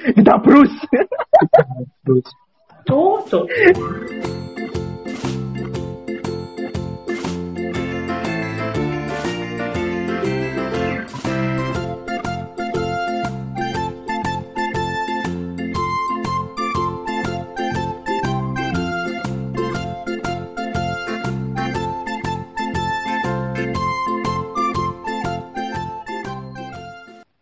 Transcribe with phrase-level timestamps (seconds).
[0.00, 0.80] Kita Bruce.
[2.04, 2.32] Bruce.
[2.88, 3.46] Cocok.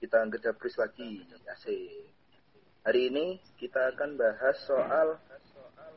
[0.09, 1.21] kita ngedabris lagi
[1.53, 1.98] asik
[2.89, 5.21] hari ini kita akan bahas soal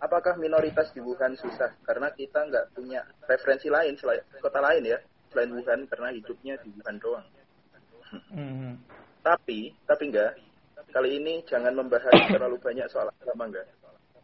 [0.04, 1.72] apakah minoritas di Wuhan susah?
[1.88, 3.00] Karena kita nggak punya
[3.32, 5.00] referensi lain selain kota lain ya
[5.32, 7.28] selain Wuhan karena hidupnya di Wuhan doang.
[8.12, 8.76] Hmm.
[9.24, 10.36] tapi tapi enggak
[10.92, 13.64] kali ini jangan membahas terlalu banyak soal agama enggak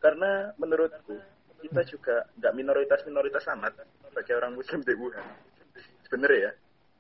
[0.04, 1.16] karena menurutku
[1.64, 3.80] kita juga nggak minoritas minoritas amat
[4.12, 5.24] sebagai orang muslim di Wuhan.
[6.04, 6.52] Sebenarnya ya?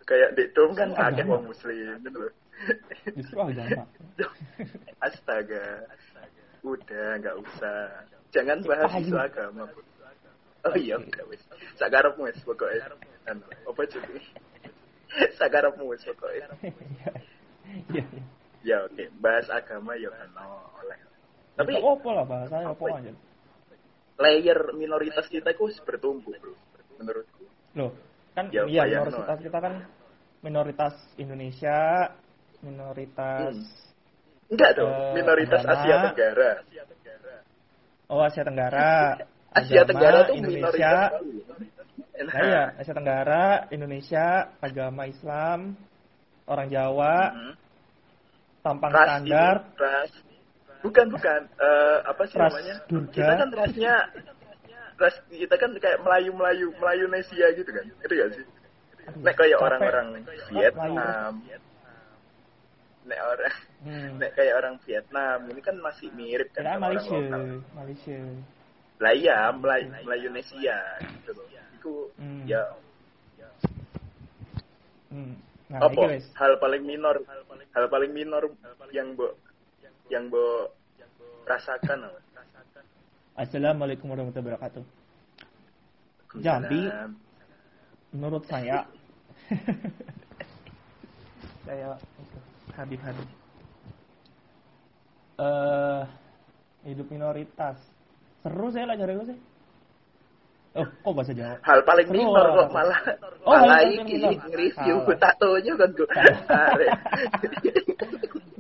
[0.08, 2.31] Kayak di Dom kan akeh orang muslim gitu loh
[3.16, 3.84] Justru agama.
[5.07, 5.85] astaga.
[6.66, 7.77] Udah nggak usah.
[8.33, 9.66] Jangan bahas isu agama.
[10.67, 11.39] Oh iya udah wis
[11.80, 12.91] sakarepmu wis pokoknya.
[13.30, 14.19] Anu, apa jadi?
[15.39, 16.47] Sakarepmu wis pokoknya.
[17.91, 18.03] Iya.
[18.64, 19.11] ya oke.
[19.19, 20.31] Bahas agama ya kan
[20.80, 20.95] oleh.
[21.59, 23.11] Tapi apa lah bahasanya Apa aja.
[24.17, 26.55] layer minoritas kita itu bertumbuh bro
[26.95, 27.44] menurutku.
[27.75, 27.92] Loh,
[28.33, 29.44] kan Ya, iya minoritas no.
[29.45, 29.73] kita kan
[30.42, 32.08] minoritas Indonesia,
[32.61, 33.55] minoritas
[34.47, 35.75] enggak dong Eh, minoritas agama.
[35.83, 36.52] Asia Tenggara.
[38.08, 38.91] Oh Asia Tenggara,
[39.59, 40.94] Asia agama, Tenggara tuh Indonesia.
[42.17, 44.27] Nah, iya, Asia Tenggara, Indonesia,
[44.64, 45.75] agama Islam,
[46.47, 47.53] orang Jawa, mhm.
[48.64, 50.11] tampang ras standar, ini, ras.
[50.81, 51.42] Bukan bukan.
[51.59, 52.75] Eh, apa sih Ras namanya?
[52.88, 53.11] Durga.
[53.11, 53.94] kita kan rasnya
[54.97, 57.86] ras kita kan kayak Melayu Melayu Melayu Nesia gitu kan.
[57.86, 58.45] Itu gak sih?
[59.19, 60.95] Nek kayak orang-orang Melayu.
[63.08, 64.19] Nek orang Hmm.
[64.19, 67.44] nek kayak orang Vietnam ini kan masih mirip kan Ya, sama orang Malaysia, lokal
[67.77, 68.19] Malaysia.
[68.97, 70.80] lah iya Melayu Melayu Nesia
[71.22, 72.44] gitu loh itu Hmm.
[72.44, 72.64] ya
[75.08, 75.39] Hmm.
[75.71, 77.15] Nah, apa hal paling minor
[77.71, 78.43] hal paling minor
[78.92, 79.32] yang bo
[80.11, 80.67] yang bo
[81.48, 82.20] rasakan apa?
[83.37, 84.83] Assalamualaikum warahmatullahi wabarakatuh.
[86.42, 86.82] Jadi,
[88.11, 88.83] menurut saya
[91.67, 91.95] saya
[92.77, 93.30] Habib Habib
[95.38, 96.02] eh
[96.88, 97.77] hidup minoritas.
[98.42, 99.39] Seru saya lah cari lu sih.
[100.77, 101.58] Oh kok bahasa Jawa?
[101.65, 103.02] Hal paling Seru minor kok malah
[103.48, 106.08] Oh, malah iki nge-review tatonya kan gue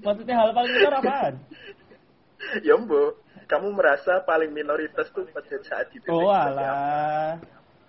[0.01, 1.33] maksudnya hal paling minor apaan?
[2.65, 6.09] Ya mbo kamu merasa paling minoritas tuh pada saat itu.
[6.09, 7.37] Oh alah.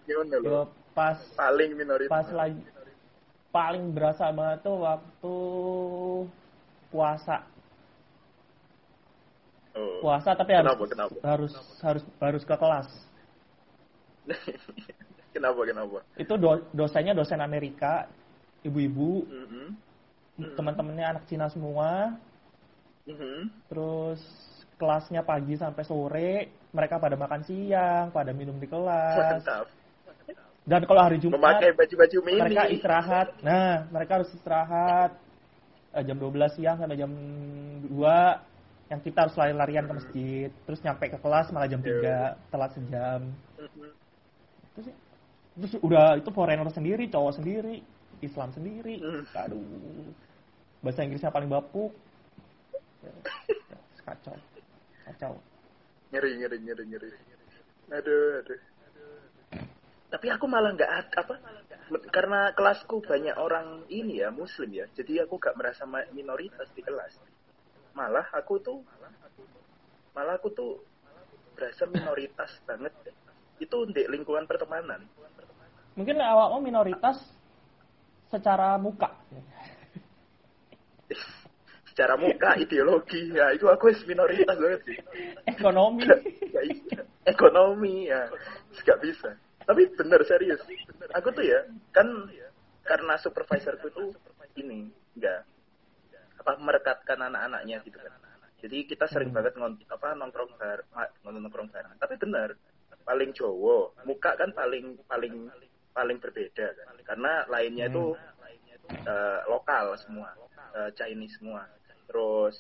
[0.05, 0.61] Gimana lo
[0.93, 2.11] pas paling minoritas.
[2.11, 2.59] pas lagi
[3.59, 5.37] paling berasa banget tuh waktu
[6.95, 7.43] puasa
[9.75, 9.99] oh.
[9.99, 11.15] puasa tapi harus Kenapa, kenapa?
[11.27, 11.53] harus
[11.83, 12.89] harus harus ke kelas
[15.35, 18.07] kenapa kenapa itu do- dosennya dosen Amerika
[18.63, 20.55] ibu-ibu Mhm.
[20.55, 22.15] teman-temannya anak Cina semua
[23.11, 23.51] Mhm.
[23.67, 24.23] terus
[24.79, 26.31] kelasnya pagi sampai sore
[26.71, 29.67] mereka pada makan siang pada minum di kelas mantap
[30.69, 32.41] dan kalau hari Jumat memakai baju-baju mini.
[32.45, 33.29] mereka istirahat.
[33.41, 35.17] Nah mereka harus istirahat.
[35.97, 37.09] Eh, jam 12 siang sampai jam
[37.89, 37.89] 2
[38.93, 40.49] yang kita harus lari-larian ke masjid.
[40.69, 43.33] Terus nyampe ke kelas malah jam 3 telat sejam.
[43.57, 43.89] Mhm.
[44.77, 44.87] terus,
[45.57, 47.81] terus udah itu foreigner sendiri cowok sendiri
[48.21, 49.01] Islam sendiri.
[49.01, 49.25] Hmm.
[49.33, 49.65] aduh.
[50.85, 51.97] Bahasa Inggrisnya paling bapuk.
[53.01, 53.13] Ya,
[54.07, 54.37] kacau.
[55.09, 55.33] Kacau.
[56.13, 57.11] Ngeri ngeri ngeri ngeri
[57.89, 58.61] aduh aduh
[60.09, 61.35] tapi aku malah nggak apa
[62.09, 64.85] karena kelasku banyak orang ini ya muslim ya.
[64.93, 67.17] Jadi aku gak merasa minoritas di kelas.
[67.97, 68.81] Malah aku tuh
[70.13, 70.73] malah aku tuh
[71.57, 72.93] berasa minoritas banget.
[73.61, 75.05] Itu di lingkungan pertemanan.
[75.97, 77.21] Mungkin awakmu minoritas
[78.33, 79.13] secara muka.
[81.93, 83.33] Secara muka ideologi.
[83.33, 84.97] Ya itu aku wis minoritas banget sih.
[85.53, 86.05] Ekonomi.
[86.05, 87.01] Nggak bisa.
[87.29, 88.25] ekonomi ya.
[88.85, 89.31] Nggak bisa
[89.69, 90.65] tapi bener serius.
[91.13, 91.61] Aku tuh ya
[91.93, 92.09] kan
[92.89, 94.17] karena supervisorku tuh
[94.57, 95.45] ini enggak.
[96.41, 98.17] Apa merekatkan anak-anaknya gitu kan.
[98.59, 99.39] Jadi kita sering Hmm.
[99.39, 100.81] banget ngon, apa nongkrong bar
[101.21, 102.01] nongkrong bareng.
[102.01, 102.57] Tapi bener
[103.05, 105.53] paling Jowo muka kan paling paling
[105.93, 106.97] paling berbeda kan.
[107.05, 108.17] Karena lainnya itu
[109.05, 110.33] eh, lokal semua
[110.75, 111.69] eh, Chinese semua.
[112.09, 112.57] Terus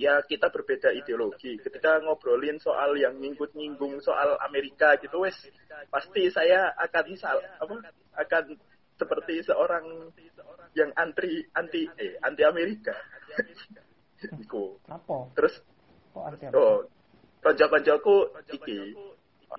[0.00, 5.36] ya kita berbeda ideologi ketika ngobrolin soal yang nyinggung-nyinggung soal Amerika gitu wes
[5.92, 7.76] pasti saya akan sal apa
[8.16, 8.56] akan
[8.96, 10.08] seperti seorang
[10.72, 12.96] yang anti anti eh anti Amerika
[14.44, 15.28] iku Apa?
[15.36, 15.60] terus
[16.16, 16.88] Kok anti oh
[17.44, 18.16] konco-koncoku
[18.56, 18.96] iki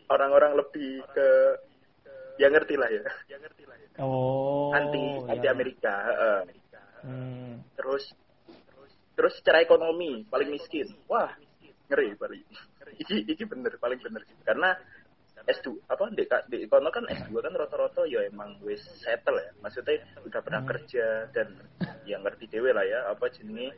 [0.10, 1.30] orang-orang lebih ke
[2.42, 3.06] ya ngerti lah ya
[4.00, 4.72] Oh.
[4.72, 5.52] anti anti iya.
[5.54, 6.40] Amerika heeh.
[7.04, 7.60] Hmm.
[7.76, 8.08] terus
[9.22, 10.90] terus secara ekonomi paling miskin.
[11.06, 11.30] Wah
[11.86, 12.42] ngeri paling
[12.98, 14.74] iki iki bener paling bener karena
[15.46, 19.54] S2 apa di, di ekono kan S2 kan rata-rata ya emang wis settle ya.
[19.62, 20.72] Maksudnya udah pernah Hmm.
[20.74, 21.54] kerja dan
[22.10, 23.78] yang ngerti dewe lah ya apa jenis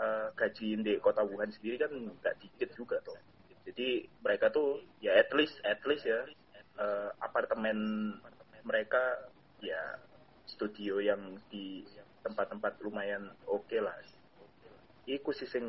[0.00, 3.20] eh, gaji di kota Wuhan sendiri kan nggak dikit juga tuh
[3.68, 6.24] jadi mereka tuh ya at least at least ya
[6.80, 7.76] eh, apartemen
[8.64, 9.28] mereka
[9.60, 10.00] ya
[10.48, 11.84] studio yang di
[12.24, 13.94] tempat-tempat lumayan oke lah
[15.10, 15.64] iku sih sing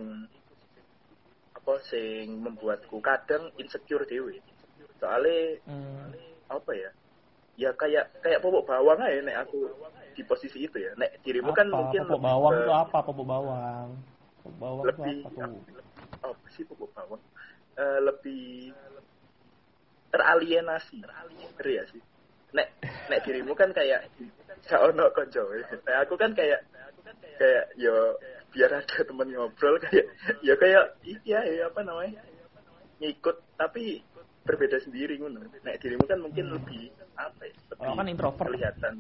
[1.51, 4.38] apa sing membuatku kadang insecure dewe
[4.97, 6.13] soalnya Hmm.
[6.47, 6.89] apa ya
[7.55, 9.69] ya kayak kayak popok bawang aja nek aku
[10.11, 11.77] di posisi itu ya nek dirimu kan Apa?
[11.79, 12.97] mungkin Popok bawang ke- itu apa?
[13.01, 13.88] Popok bawang.
[14.38, 15.61] Popok bawang itu lebih apa tuh?
[16.21, 17.21] apa sih popok bawang
[17.71, 18.75] Eh, lebih
[20.11, 20.99] teralienasi
[21.55, 22.01] ngeri ya sih
[22.51, 22.67] nek
[23.07, 24.11] nek dirimu kan kayak
[24.67, 26.59] gak ono konco nek aku kan kayak
[27.37, 28.19] kayak yo
[28.51, 30.06] biar ada temen ngobrol kayak
[30.44, 32.19] ya kayak iya ya apa namanya
[33.00, 34.03] ngikut tapi
[34.44, 38.48] berbeda sendiri ngono nek dirimu kan mungkin lebih apa ya lebih Kalau kan introvert.
[38.51, 38.94] kelihatan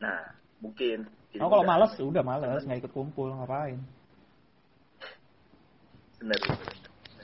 [0.00, 0.20] nah
[0.60, 1.04] mungkin
[1.38, 3.78] Oh kalau males, udah males, nggak ikut kumpul, ngapain?
[6.20, 6.36] bener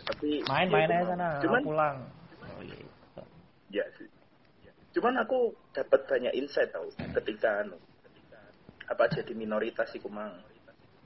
[0.07, 1.97] tapi Main-main ya, aja sana, cuman pulang.
[2.47, 3.23] Oh, gitu.
[3.75, 4.09] ya sih
[4.97, 6.89] cuman aku dapat banyak insight tau
[7.21, 7.77] ketika anu
[8.89, 10.33] apa jadi minoritas sih kumang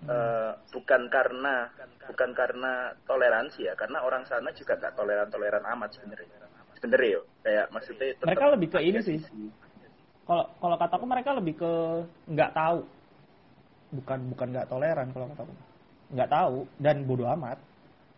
[0.01, 1.69] Eh, bukan karena
[2.09, 6.41] bukan karena toleransi ya karena orang sana juga gak toleran toleran amat sebenarnya
[6.81, 9.19] sebenarnya yo kayak maksudnya tetap Mereka lebih ke ini sih.
[10.25, 11.73] Kalau kalau kataku mereka lebih ke
[12.33, 12.81] nggak tahu.
[13.91, 15.53] Bukan bukan nggak toleran kalau kataku.
[16.17, 17.61] Nggak tahu dan bodoh amat.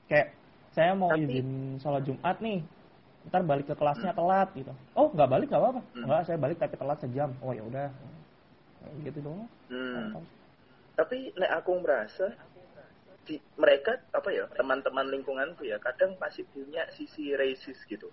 [0.07, 0.39] Kayak
[0.71, 1.49] saya mau Tapi- izin
[1.83, 2.63] sholat Jumat nih.
[3.23, 4.71] Ntar balik ke kelasnya telat gitu.
[4.95, 5.81] Oh nggak balik nggak apa-apa.
[5.99, 6.05] Hmm.
[6.07, 7.31] Nggak saya balik tapi telat sejam.
[7.43, 7.91] Oh ya udah.
[9.03, 9.51] Gitu dong.
[9.67, 10.23] Hmm.
[11.03, 12.31] Tapi nek aku merasa
[13.27, 18.07] di mereka apa ya teman-teman lingkunganku ya kadang masih punya sisi racist gitu.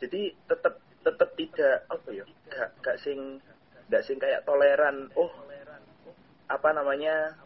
[0.00, 3.36] Jadi tetap tetap tidak apa ya gak gak sing
[3.92, 5.28] gak sing kayak toleran oh
[6.48, 7.36] apa namanya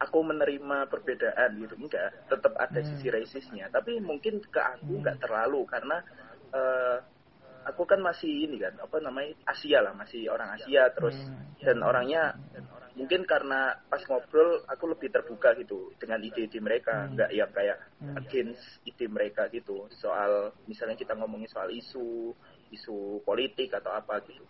[0.00, 1.76] aku menerima perbedaan gitu.
[1.76, 2.88] Enggak tetap ada Hmm.
[2.96, 6.00] sisi rasisnya tapi mungkin ke aku enggak terlalu karena
[6.56, 6.98] eh,
[7.66, 11.58] aku kan masih ini kan apa namanya Asia lah masih orang Asia terus Hmm.
[11.64, 12.36] dan orangnya
[12.96, 17.12] mungkin karena pas ngobrol aku lebih terbuka gitu dengan ide-ide mereka Hmm.
[17.12, 18.16] nggak yang kayak Hmm.
[18.24, 22.32] against ide mereka gitu soal misalnya kita ngomongin soal isu
[22.72, 24.42] isu politik atau apa gitu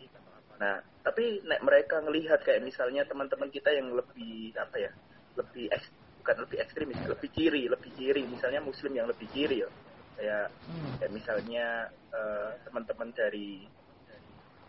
[0.57, 4.91] nah tapi nek mereka ngelihat kayak misalnya teman-teman kita yang lebih apa ya
[5.37, 5.91] lebih eks,
[6.23, 9.71] bukan lebih ekstremis lebih kiri lebih kiri misalnya muslim yang lebih kiri ya
[10.17, 10.93] kayak Hmm.
[11.03, 11.67] kayak misalnya
[12.15, 13.69] eh, teman-teman dari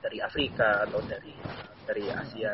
[0.01, 1.33] dari Afrika atau dari
[1.87, 2.51] dari Asia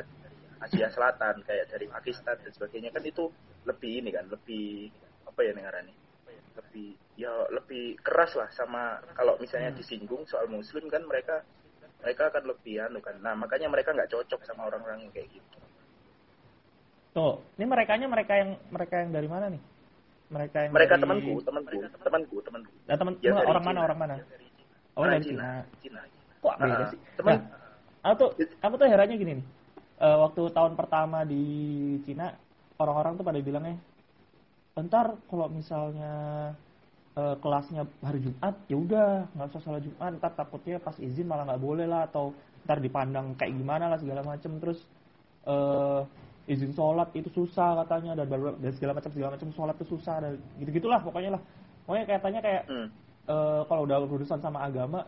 [0.64, 3.28] Asia Selatan kayak dari Pakistan dan sebagainya kan itu
[3.68, 4.90] lebih ini kan lebih
[5.28, 5.92] apa ya nengarani
[6.54, 6.88] lebih
[7.18, 9.80] ya lebih keras lah sama kalau misalnya Hmm.
[9.80, 11.44] disinggung soal Muslim kan mereka
[12.00, 15.58] mereka akan lebih anu kan nah makanya mereka nggak cocok sama orang-orang yang kayak gitu
[17.14, 19.62] Tuh, ini merekanya mereka yang mereka yang dari mana nih?
[20.34, 21.04] Mereka yang mereka dari...
[21.06, 23.86] temanku temanku temanku temanku Nah, teman Ya, dari orang mana Cina.
[23.86, 24.14] orang mana?
[24.98, 25.46] Oh Orang dari Cina.
[25.78, 26.02] Cina
[26.42, 27.00] Kok beda Ah, sih?
[27.14, 28.30] teman- Nah, aku tuh
[28.66, 29.46] aku tuh herannya gini nih.
[30.04, 31.44] Eh, waktu tahun pertama di
[32.04, 32.36] Cina,
[32.76, 33.80] orang-orang tuh pada bilangnya,
[34.76, 36.14] entar kalau misalnya
[37.16, 41.48] eh, kelasnya hari Jumat, ya udah nggak usah sholat Jumat, ntar takutnya pas izin malah
[41.48, 42.36] nggak boleh lah atau
[42.68, 44.84] ntar dipandang kayak gimana lah segala macem terus
[45.44, 46.02] eh
[46.48, 50.16] izin sholat itu susah katanya dan, baru- dan segala macam segala macam sholat itu susah
[50.20, 51.42] dan gitu gitulah pokoknya lah
[51.88, 52.88] pokoknya katanya kayak Hmm.
[53.28, 55.08] eh, kalau udah urusan sama agama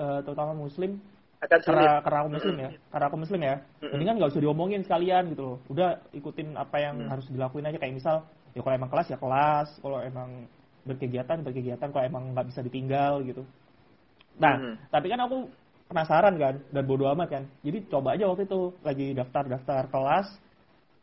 [0.00, 0.96] eh, terutama muslim
[1.38, 1.66] akan sulit.
[1.78, 2.70] karena karena aku muslim ya.
[2.90, 3.56] Karena aku muslim ya.
[3.58, 3.90] Mm-mm.
[3.94, 5.56] mendingan nggak usah diomongin sekalian gitu loh.
[5.70, 7.08] Udah ikutin apa yang Mm.
[7.14, 7.78] harus dilakuin aja.
[7.78, 8.16] Kayak misal
[8.54, 9.68] ya kalau emang kelas ya kelas.
[9.78, 10.28] Kalau emang
[10.82, 11.88] berkegiatan berkegiatan.
[11.94, 13.42] Kalau emang nggak bisa ditinggal gitu.
[14.38, 14.54] Nah
[14.90, 15.46] tapi kan aku
[15.86, 17.44] penasaran kan dan bodo amat kan.
[17.62, 20.26] Jadi coba aja waktu itu lagi daftar daftar kelas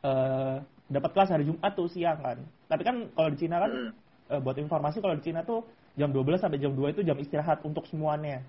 [0.06, 2.38] eh dapat kelas hari Jumat tuh siang kan.
[2.70, 3.92] Tapi kan kalau di Cina kan Mm.
[4.36, 5.64] eh, buat informasi kalau di Cina tuh
[5.96, 8.44] jam 12 sampai jam 2 itu jam istirahat untuk semuanya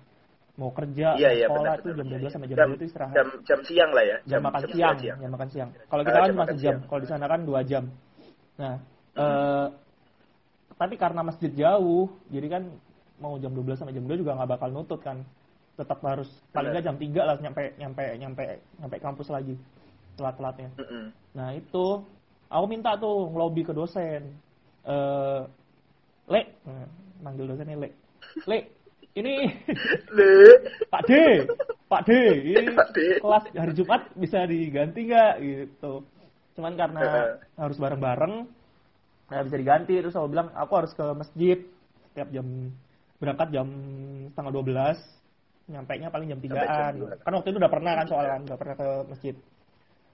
[0.57, 2.29] mau kerja Iya, iya, sekolah benar, tuh benar, jam 12 iya.
[2.33, 5.17] sampai jam, Jam- 2 itu istirahat jam jam siang lah ya jam makan istirahat siang,
[5.21, 5.69] jam makan siang.
[5.85, 6.79] Kalau Ah, kita kan jam cuma sejam, siang.
[6.89, 7.83] kalau di sana kan dua jam.
[8.57, 8.75] Nah,
[9.13, 9.67] eh,
[10.73, 12.63] tapi karena masjid jauh, jadi kan
[13.17, 15.21] mau jam 12 sampai jam 2 juga nggak bakal nutut kan.
[15.77, 18.43] Tetap harus paling nggak jam 3 lah nyampe nyampe nyampe
[18.81, 19.53] nyampe kampus lagi
[20.17, 20.73] telat-telatnya.
[20.73, 21.05] Mm-mm.
[21.37, 22.01] Nah itu
[22.49, 24.33] aku minta tuh lobby ke dosen
[24.85, 25.41] eh
[26.27, 26.89] le Nah,
[27.21, 27.89] manggil dosennya le
[28.49, 28.59] le
[29.17, 29.35] ini.
[30.93, 31.11] Pak D,
[31.87, 32.11] Pak D,
[32.47, 32.97] ini Pak D.
[33.19, 36.03] kelas hari Jumat bisa diganti nggak gitu.
[36.55, 38.33] Cuman karena harus bareng-bareng,
[39.27, 39.93] nggak bisa diganti.
[39.99, 41.57] Terus aku bilang aku harus ke masjid
[42.09, 42.47] setiap jam
[43.17, 43.67] berangkat jam
[44.29, 45.17] setengah 12
[45.67, 47.11] nyampe nya paling jam Sampai tigaan jam dua.
[47.19, 49.35] kan waktu itu udah pernah kan soal kan nggak pernah ke masjid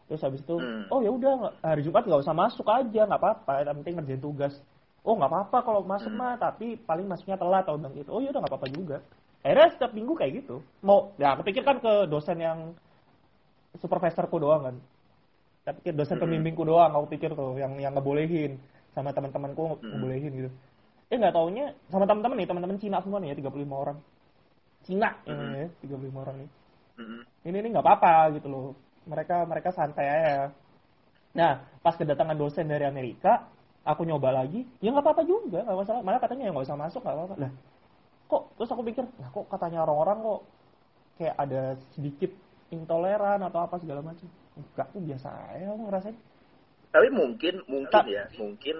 [0.03, 0.83] terus habis itu Hmm.
[0.89, 4.53] oh ya udah hari Jumat nggak usah masuk aja nggak apa-apa yang penting ngerjain tugas
[5.03, 6.19] oh nggak apa-apa kalau masuk Hmm.
[6.19, 8.97] mah tapi paling masuknya telat atau bilang gitu oh ya udah nggak apa-apa juga
[9.43, 12.59] akhirnya setiap minggu kayak gitu mau ya aku pikir kan ke dosen yang
[13.81, 14.75] supervisorku doang kan
[15.63, 16.23] tapi pikir dosen Hmm.
[16.27, 18.59] pembimbingku doang aku pikir tuh yang yang ngebolehin
[18.95, 19.89] sama teman-temanku Hmm.
[19.95, 20.49] ngebolehin gitu
[21.11, 23.97] eh nggak taunya sama teman-teman nih teman-teman Cina semua nih ya 35 orang
[24.87, 25.51] Cina Hmm.
[25.51, 26.49] ini ya 35 orang nih
[26.93, 27.21] Mm-mm.
[27.49, 28.65] ini ini nggak apa-apa gitu loh
[29.09, 30.35] mereka mereka santai aja
[31.33, 33.49] nah pas kedatangan dosen dari Amerika
[33.83, 36.01] aku nyoba lagi ya nggak apa-apa juga nggak masalah.
[36.01, 37.35] Malah katanya ya nggak usah masuk nggak apa-apa.
[37.39, 37.51] Lah.
[38.27, 38.43] Kok?
[38.57, 40.41] Terus aku pikir nah kok katanya orang-orang kok
[41.19, 41.61] kayak ada
[41.93, 42.31] sedikit
[42.71, 44.25] intoleran atau apa segala macam?
[44.53, 46.17] Enggak tuh biasa aja aku ngerasain.
[46.93, 48.75] Tapi mungkin mungkin ya, mungkin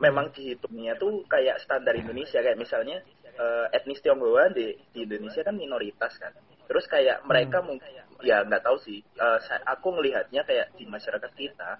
[0.00, 3.04] memang dihitungnya tuh kayak standar Indonesia kayak misalnya
[3.36, 6.32] eh, etnis Tionghoa di, di Indonesia kan minoritas kan.
[6.68, 7.84] Terus kayak mereka mungkin
[8.20, 9.00] ya nggak tahu sih.
[9.00, 11.70] eh, saya- aku ngelihatnya kayak di masyarakat kita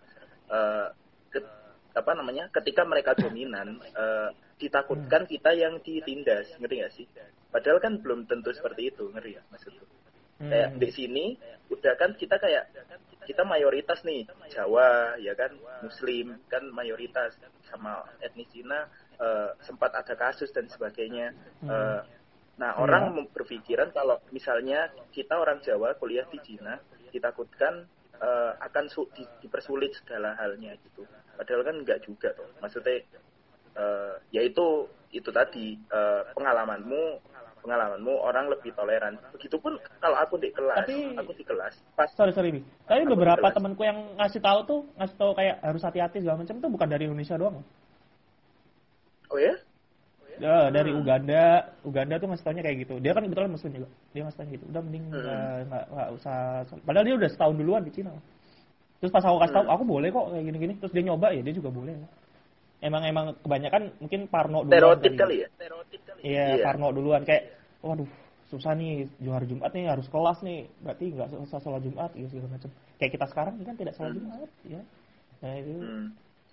[0.48, 0.86] eh,
[1.32, 1.59] ke-
[1.90, 7.06] apa namanya ketika mereka dominan eh, ditakutkan kita yang ditindas ngerti nggak sih?
[7.50, 9.84] Padahal kan belum tentu seperti itu ngerti ya maksudku
[10.40, 10.80] kayak Hmm.
[10.80, 11.24] di sini
[11.68, 12.72] udah kan kita kayak
[13.28, 15.52] kita mayoritas nih Jawa ya kan
[15.84, 17.36] Muslim kan mayoritas
[17.68, 18.88] sama etnis Cina
[19.20, 21.68] eh, sempat ada kasus dan sebagainya Hmm.
[21.68, 22.00] Eh,
[22.56, 26.80] nah orang mem- berpikiran kalau misalnya kita orang Jawa kuliah di Cina
[27.10, 27.84] ditakutkan
[28.16, 31.04] eh, akan su- di- dipersulit segala halnya gitu
[31.40, 33.00] padahal kan enggak juga tuh maksudnya
[33.72, 34.84] eh, ya itu
[35.32, 37.02] tadi eh, pengalamanmu
[37.64, 42.32] pengalamanmu orang lebih toleran begitupun kalau aku di kelas Tapi- aku di kelas pas sorry
[42.36, 46.44] sorry nih tapi beberapa temanku yang ngasih tahu tuh ngasih tahu kayak harus hati-hati segala
[46.44, 47.64] macam tuh bukan dari Indonesia doang
[49.32, 49.56] oh ya
[50.40, 52.96] Ya, dari Uganda, Uganda tuh ngasih taunya kayak gitu.
[52.96, 53.92] Dia kan kebetulan muslim juga.
[54.16, 54.64] Dia ngasih taunya gitu.
[54.72, 55.20] Udah mending Hmm.
[55.20, 56.36] nggak nggak nggak usah.
[56.80, 58.08] Padahal dia udah setahun duluan di Cina.
[59.00, 59.74] Terus pas aku kasih tahu, Hmm.
[59.74, 60.74] aku boleh kok kayak gini-gini.
[60.76, 61.96] Terus dia nyoba ya dia juga boleh.
[62.80, 64.72] Emang emang kebanyakan mungkin Parno duluan.
[64.72, 65.48] stereotip kali kali ya
[66.20, 66.64] Iya, Iya.
[66.64, 67.42] Parno duluan kayak,
[67.80, 68.08] waduh
[68.48, 70.68] susah nih juara Jumat nih harus kelas nih.
[70.80, 72.70] Berarti nggak usah sholat Jumat ya segala macam.
[72.96, 74.18] Kayak kita sekarang kan tidak sholat Hmm.
[74.20, 74.80] Jumat ya.
[75.40, 75.72] Nah itu.
[75.80, 76.06] Hmm.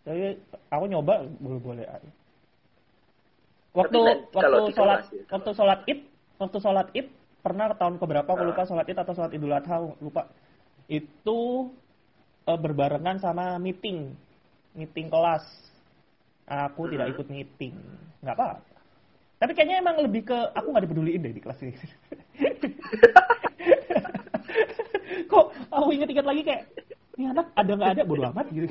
[0.07, 0.19] Tapi
[0.71, 2.11] aku nyoba boleh-boleh aja.
[3.75, 3.99] Waktu
[4.31, 5.99] Tapi, waktu sholat ya, waktu sholat id
[6.39, 7.07] waktu sholat id
[7.43, 8.47] pernah tahun keberapa aku Ah.
[8.49, 10.25] lupa sholat id atau sholat idul adha lupa
[10.87, 11.69] itu
[12.47, 14.15] eh, berbarengan sama meeting
[14.73, 15.43] meeting kelas.
[16.47, 17.13] Aku tidak Hmm.
[17.19, 17.75] ikut meeting.
[18.23, 18.49] Nggak apa
[19.37, 21.77] tapi kayaknya emang lebih ke aku nggak dipeduliin deh di kelas ini.
[25.29, 26.63] Kok aku inget-inget lagi kayak
[27.21, 28.03] ini anak ada nggak ada?
[28.05, 28.65] Bodo amat gitu.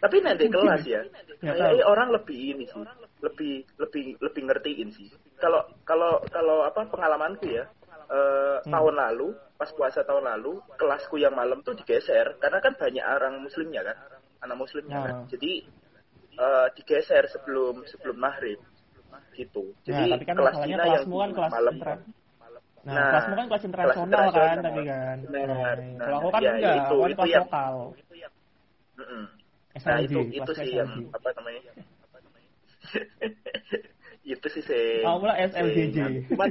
[0.00, 1.04] Tapi nanti kelas ya.
[1.44, 2.80] Kayaknya orang lebih ini sih.
[3.20, 5.12] Lebih lebih lebih ngertiin sih.
[5.36, 7.68] Kalau kalau kalau apa pengalamanku ya
[8.08, 8.72] eh, Hmm.
[8.72, 13.38] tahun lalu pas puasa tahun lalu kelasku yang malam tuh digeser karena kan banyak orang
[13.38, 13.94] muslimnya kan
[14.40, 15.26] anak muslimnya kan Nah.
[15.30, 15.52] jadi
[16.34, 18.58] eh, digeser sebelum sebelum maghrib
[19.32, 22.02] gitu jadi nah tapi kan kelas Cina yang kan kelas malam intra-
[22.82, 24.64] Nah, Nah, kelasmu kan kelas kelas internasional kan, internasional.
[24.66, 25.16] tapi kan.
[25.22, 27.74] Benar, Nah, nah, kalau aku kan ya, enggak, itu- aku kan itu kelas yang- lokal.
[28.92, 29.22] Mm-mm.
[29.22, 31.60] nah SLG, itu kelas itu sih yang apa namanya
[34.24, 35.98] itu sih sih pula SLGJ.
[36.26, 36.50] cuman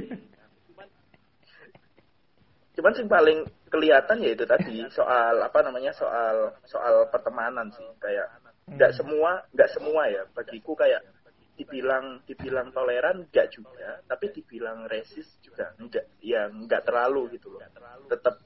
[2.82, 7.86] cuman sih paling kelihatan ya itu tadi soal apa namanya soal soal pertemanan sih.
[8.02, 8.26] Kayak
[8.66, 8.98] nggak Hmm.
[8.98, 10.26] semua nggak semua ya.
[10.34, 11.06] Bagiku kayak
[11.54, 14.02] dibilang dibilang toleran nggak juga.
[14.10, 17.62] Tapi dibilang resis juga enggak ya nggak terlalu gitu loh.
[18.10, 18.42] Tetap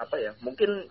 [0.00, 0.88] apa ya mungkin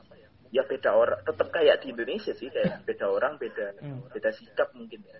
[0.53, 4.05] ya beda orang tetap kayak di Indonesia sih kayak beda orang beda Hmm.
[4.13, 5.17] beda sikap mungkin ya.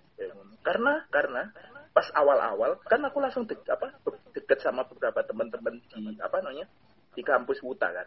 [0.62, 1.50] Karena karena
[1.90, 3.90] pas awal-awal kan aku langsung dek, apa
[4.34, 6.66] deket sama beberapa teman-teman di apa namanya
[7.14, 8.06] di kampus Wuta kan?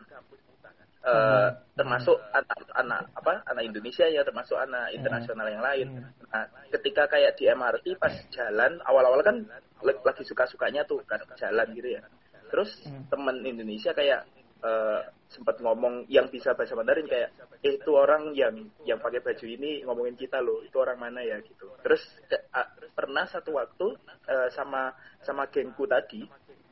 [0.98, 1.56] Eh, Hmm.
[1.72, 5.88] termasuk anak, anak apa anak Indonesia ya termasuk anak internasional yang lain.
[6.04, 6.12] Hmm.
[6.28, 9.48] nah ketika kayak di MRT pas jalan awal-awal kan
[9.80, 12.04] lagi suka-sukanya tuh kan jalan gitu ya.
[12.52, 13.08] Terus Hmm.
[13.08, 15.00] temen Indonesia kayak eh,
[15.30, 17.30] sempat ngomong yang bisa bahasa Mandarin kayak
[17.62, 21.38] eh itu orang yang yang pakai baju ini ngomongin kita loh itu orang mana ya?
[21.40, 21.70] Gitu.
[21.86, 23.96] Terus ke- a- pernah satu waktu
[24.28, 26.26] eh, sama sama gengku tadi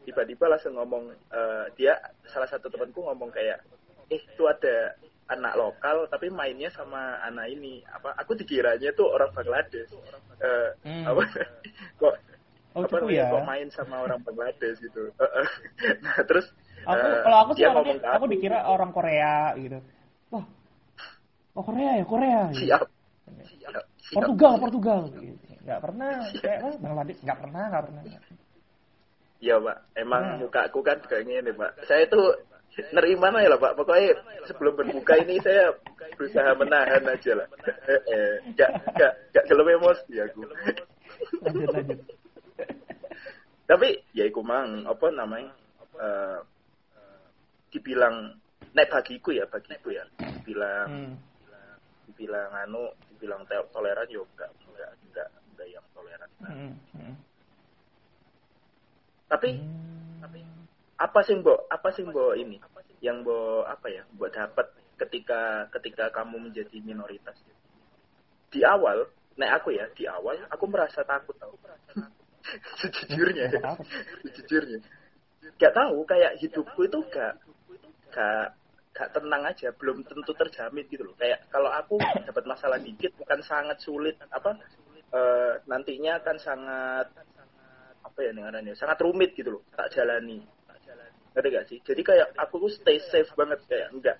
[0.06, 1.98] tiba-tiba langsung ngomong eh, dia
[2.30, 3.60] salah satu temanku ngomong kayak
[4.08, 4.94] eh itu ada
[5.26, 9.90] anak lokal tapi mainnya sama anak ini apa aku dikiranya tuh orang Bangladesh
[10.36, 11.08] Eh, Hmm.
[11.08, 11.22] apa
[12.02, 12.16] kok
[12.76, 13.32] Oh, apa namanya, ya.
[13.32, 15.08] kok main sama orang Bangladesh gitu
[16.06, 16.46] nah terus
[16.86, 19.82] Aku eh, kalau aku sih ngomong ke aku dikira orang Korea gitu.
[20.30, 20.46] Wah.
[21.58, 22.42] Oh Korea ya, Korea.
[22.54, 22.70] Gitu.
[22.70, 22.84] siap
[23.58, 24.14] siap, siap.
[24.14, 25.00] Portugal, Portugal.
[25.10, 25.34] Gitu.
[25.66, 28.02] Nggak pernah, kayak Bangladesh nggak pernah, nggak pernah.
[29.46, 30.38] Iya pak, emang Nah.
[30.42, 31.86] mukaku kan juga gini pak.
[31.86, 32.34] Saya tuh
[32.90, 33.78] nerima ya lah pak.
[33.78, 34.18] Pokoknya
[34.50, 35.70] sebelum berbuka ini saya
[36.18, 37.48] berusaha menahan aja lah.
[37.86, 40.42] Eh, eh, Gak gak gak gelem emosi aku.
[41.46, 42.00] Lanjut, lanjut.
[43.66, 45.54] Tapi ya iku mang apa namanya?
[45.96, 46.40] eh,
[47.70, 48.36] dibilang
[48.76, 51.14] nek bagiku ya bagiku ya dibilang Hmm.
[52.08, 56.72] dibilang anu dibilang toleran yo enggak enggak enggak enggak yang toleran Hmm.
[56.96, 57.16] Hmm.
[59.26, 60.66] Tapi Hmm.
[60.96, 61.68] apa sih mbok?
[61.68, 62.62] Apa sih mbok ini?
[63.02, 67.36] Yang mbok apa ya mbok dapat ketika ketika kamu menjadi minoritas?
[68.54, 71.52] Di awal nek aku ya di awal aku merasa takut tau.
[72.80, 73.52] Sejujurnya.
[73.52, 73.72] Ya.
[74.24, 74.80] Sejujurnya.
[75.58, 77.38] Gak tahu kayak hidupku itu gak
[78.14, 78.54] gak
[78.96, 81.16] gak tenang aja belum tentu terjamin gitu loh.
[81.20, 84.56] Kayak kalau aku dapat masalah dikit bukan sangat sulit apa
[85.12, 87.08] eh, nantinya akan sangat
[88.16, 90.40] apa ya nih sangat rumit gitu loh tak jalani
[91.36, 94.16] ngerti gak sih jadi kayak aku tuh stay safe banget kayak enggak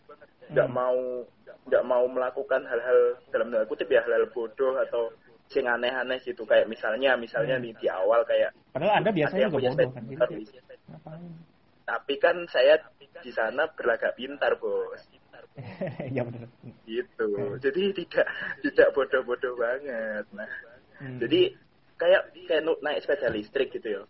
[0.52, 0.76] enggak Hmm.
[0.76, 1.00] mau
[1.64, 5.16] enggak mau melakukan hal-hal dalam tanda kutip ya hal-hal bodoh atau
[5.48, 7.72] sing aneh-aneh gitu kayak misalnya misalnya Hmm.
[7.72, 10.04] di awal kayak Padahal Anda biasanya juga bodoh kan.
[10.04, 10.30] Motor.
[10.92, 11.32] ngapain?
[11.86, 12.76] tapi kan saya
[13.24, 15.00] di sana berlagak pintar bos
[16.16, 16.52] ya benar.
[16.84, 17.56] gitu Hmm.
[17.64, 18.28] jadi tidak
[18.60, 20.52] tidak bodoh-bodoh banget nah
[21.00, 21.20] Hmm.
[21.20, 21.56] jadi
[21.96, 24.02] kayak kayak naik sepeda listrik gitu ya.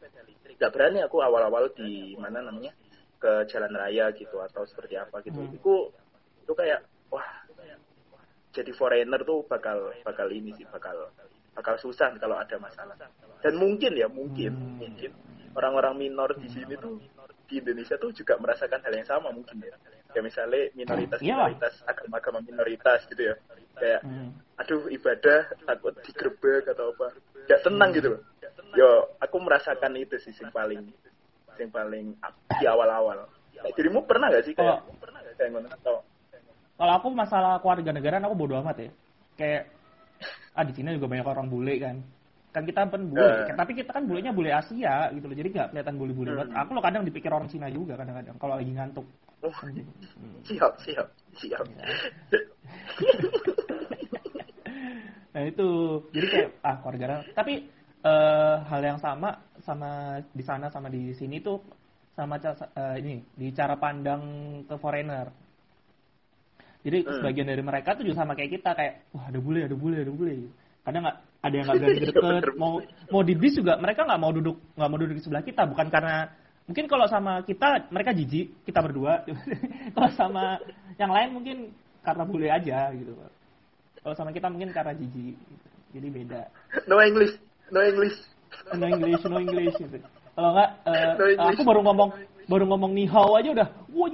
[0.55, 2.71] Nggak berani aku awal-awal di mana namanya
[3.19, 5.39] ke jalan raya gitu atau seperti apa gitu.
[5.39, 5.55] Hmm.
[5.55, 5.73] itu
[6.45, 7.25] itu kayak wah
[8.55, 11.11] jadi foreigner tuh bakal bakal ini sih bakal
[11.51, 12.95] bakal susah kalau ada masalah.
[13.43, 14.79] Dan mungkin ya mungkin Hmm.
[14.79, 15.11] mungkin
[15.55, 16.99] orang-orang minor di sini tuh
[17.45, 19.75] di Indonesia tuh juga merasakan hal yang sama mungkin ya.
[20.11, 21.35] Kayak misalnya minoritas Iya.
[21.35, 23.35] minoritas agama-agama minoritas gitu ya.
[23.75, 24.29] Kayak Hmm.
[24.55, 27.11] aduh ibadah takut digerebek atau apa
[27.47, 28.21] gak tenang gitu loh
[28.75, 28.89] yo
[29.23, 30.81] aku merasakan itu sih yang paling
[31.55, 32.05] yang paling
[32.59, 33.23] di awal-awal
[33.55, 34.83] Nah, dirimu pernah gak sih kayak
[35.39, 36.03] kayak ngono atau
[36.75, 38.91] Kalau aku masalah keluarga negaraan aku bodo amat ya.
[39.39, 39.71] Kayak
[40.53, 42.03] ah di Cina juga banyak orang bule kan.
[42.51, 43.55] Kan kita kan bule, Eh.
[43.55, 45.35] tapi kita kan bulenya bule Asia gitu loh.
[45.39, 46.39] Jadi nggak kelihatan bule-bule Hmm.
[46.43, 46.55] banget.
[46.61, 49.07] Aku lo kadang dipikir orang Cina juga kadang-kadang kalau lagi ngantuk.
[49.39, 49.87] oh, Hmm.
[50.43, 51.07] siap siap
[51.39, 51.63] siap
[55.35, 55.67] Nah itu
[56.15, 57.67] jadi kayak ah keluarga tapi
[58.07, 61.59] eh, hal yang sama sama di sana sama di sini tuh
[62.15, 64.23] sama eh, ini di cara pandang
[64.63, 65.27] ke foreigner.
[66.85, 67.17] Jadi Hmm.
[67.19, 70.13] sebagian dari mereka tuh juga sama kayak kita kayak wah ada bule ada bule ada
[70.15, 70.47] bule.
[70.85, 72.45] Kadang nggak ada yang nggak berani deket Bener.
[72.55, 72.73] mau
[73.11, 75.87] mau di bis juga mereka nggak mau duduk nggak mau duduk di sebelah kita bukan
[75.91, 76.29] karena
[76.65, 79.25] mungkin kalau sama kita mereka jijik kita berdua
[79.97, 80.57] kalau sama
[80.97, 81.57] yang lain mungkin
[82.05, 83.13] karena bule aja gitu
[84.05, 85.65] kalau sama kita mungkin karena jijik gitu.
[85.97, 86.41] jadi beda.
[86.85, 87.33] No English
[87.73, 88.13] no English.
[88.77, 89.97] No English no English gitu.
[90.37, 91.57] Kalau nggak eh, No English.
[91.57, 92.09] aku baru ngomong
[92.45, 93.67] baru ngomong ni hao aja udah.
[93.89, 94.05] Wah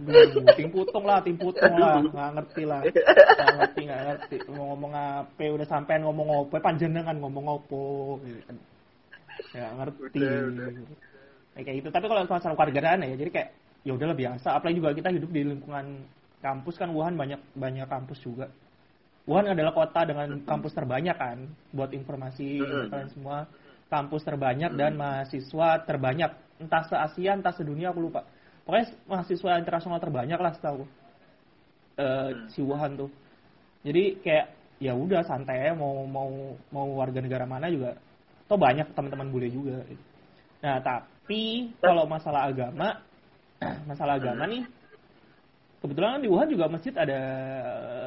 [0.00, 2.00] waduh tim putung lah tim putung lah.
[2.00, 2.80] Nggak ngerti lah.
[2.88, 4.36] Nggak ngerti nggak ngerti.
[4.48, 7.82] Mau ngomong apa udah sampean ngomong apa panjenengan ngomong apa
[8.24, 8.56] gitu kan.
[9.52, 10.20] Nggak ngerti.
[10.24, 10.68] Udah, udah.
[11.52, 11.88] Ya, kayak gitu.
[11.92, 13.48] Tapi kalau masalah keluargaan ya jadi kayak
[13.84, 14.48] ya udahlah biasa.
[14.56, 15.86] Apalagi juga kita hidup di lingkungan
[16.38, 18.46] kampus kan Wuhan banyak banyak kampus juga.
[19.28, 22.88] Wuhan adalah kota dengan kampus terbanyak kan buat informasi Mm-mm.
[22.88, 23.38] kalian semua.
[23.88, 26.30] Kampus terbanyak dan mahasiswa terbanyak.
[26.60, 28.24] Entah se Asia entah sedunia aku lupa.
[28.64, 30.84] Pokoknya mahasiswa internasional terbanyak lah setahu
[31.98, 33.10] eh si Wuhan tuh.
[33.82, 34.46] Jadi kayak
[34.78, 37.96] ya udah santai mau mau mau warga negara mana juga.
[38.48, 39.84] Toh banyak teman-teman bule juga.
[39.84, 40.04] Gitu.
[40.58, 42.98] nah tapi kalau masalah agama
[43.86, 44.66] masalah agama nih
[45.78, 47.20] kebetulan kan di Wuhan juga masjid ada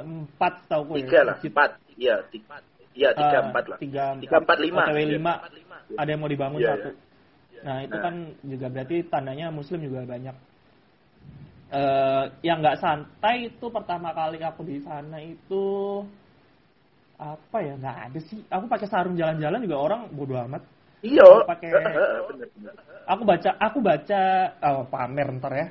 [0.03, 1.51] empat tahu ya tiga lah masjid.
[1.51, 1.71] empat.
[1.95, 2.55] Iya tiga
[2.91, 3.77] iya tiga Eh, empat lah.
[3.79, 4.81] tiga tiga empat lima.
[4.83, 5.09] OTW Iya.
[5.15, 5.33] lima.
[5.91, 6.89] Ada yang mau dibangun Iya, satu.
[7.61, 8.03] nah itu Nah.
[8.03, 10.35] kan juga berarti tandanya muslim juga banyak.
[11.71, 15.63] Eh yang nggak santai itu pertama kali aku di sana itu
[17.15, 18.43] apa ya nggak ada sih.
[18.49, 20.63] Aku pakai sarung jalan-jalan juga orang bodo amat.
[20.99, 21.47] Iya.
[21.47, 21.71] Pakai-
[23.11, 24.21] aku baca aku baca
[24.61, 25.67] oh, pamer ntar ya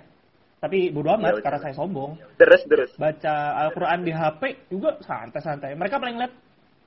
[0.60, 5.72] tapi bodo amat Iya, karena saya sombong deres deres baca Al-Quran di HP juga santai-santai.
[5.72, 6.32] Mereka paling lihat,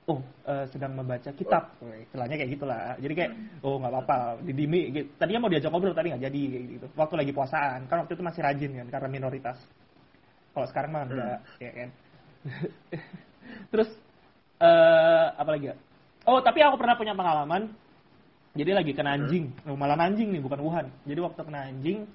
[0.06, 2.94] oh eh, sedang membaca kitab, istilahnya kayak gitulah.
[3.02, 3.30] Jadi kayak,
[3.66, 4.94] oh nggak apa-apa, didimi.
[4.94, 5.10] Gitu.
[5.18, 6.86] Tadinya mau diajak ngobrol, tadi nggak jadi kayak gitu.
[6.94, 9.58] Waktu lagi puasaan, kan waktu itu masih rajin kan, karena minoritas.
[10.54, 11.88] Kalau sekarang mah enggak, ya kan.
[13.74, 13.90] Terus
[14.62, 15.76] eh apa lagi ya?
[16.30, 17.74] Oh, tapi aku pernah punya pengalaman.
[18.54, 20.86] Jadi lagi kena anjing, oh, malah anjing nih bukan Wuhan.
[21.10, 22.06] Jadi waktu kena anjing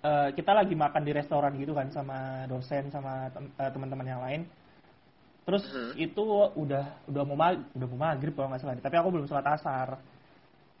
[0.00, 4.42] eh, kita lagi makan di restoran gitu kan sama dosen sama eh, teman-teman yang lain.
[5.44, 5.92] Terus Hmm.
[5.96, 6.22] itu
[6.54, 8.76] udah udah mau mag udah mau maghrib kalau nggak salah.
[8.78, 9.88] Tapi aku belum sholat asar.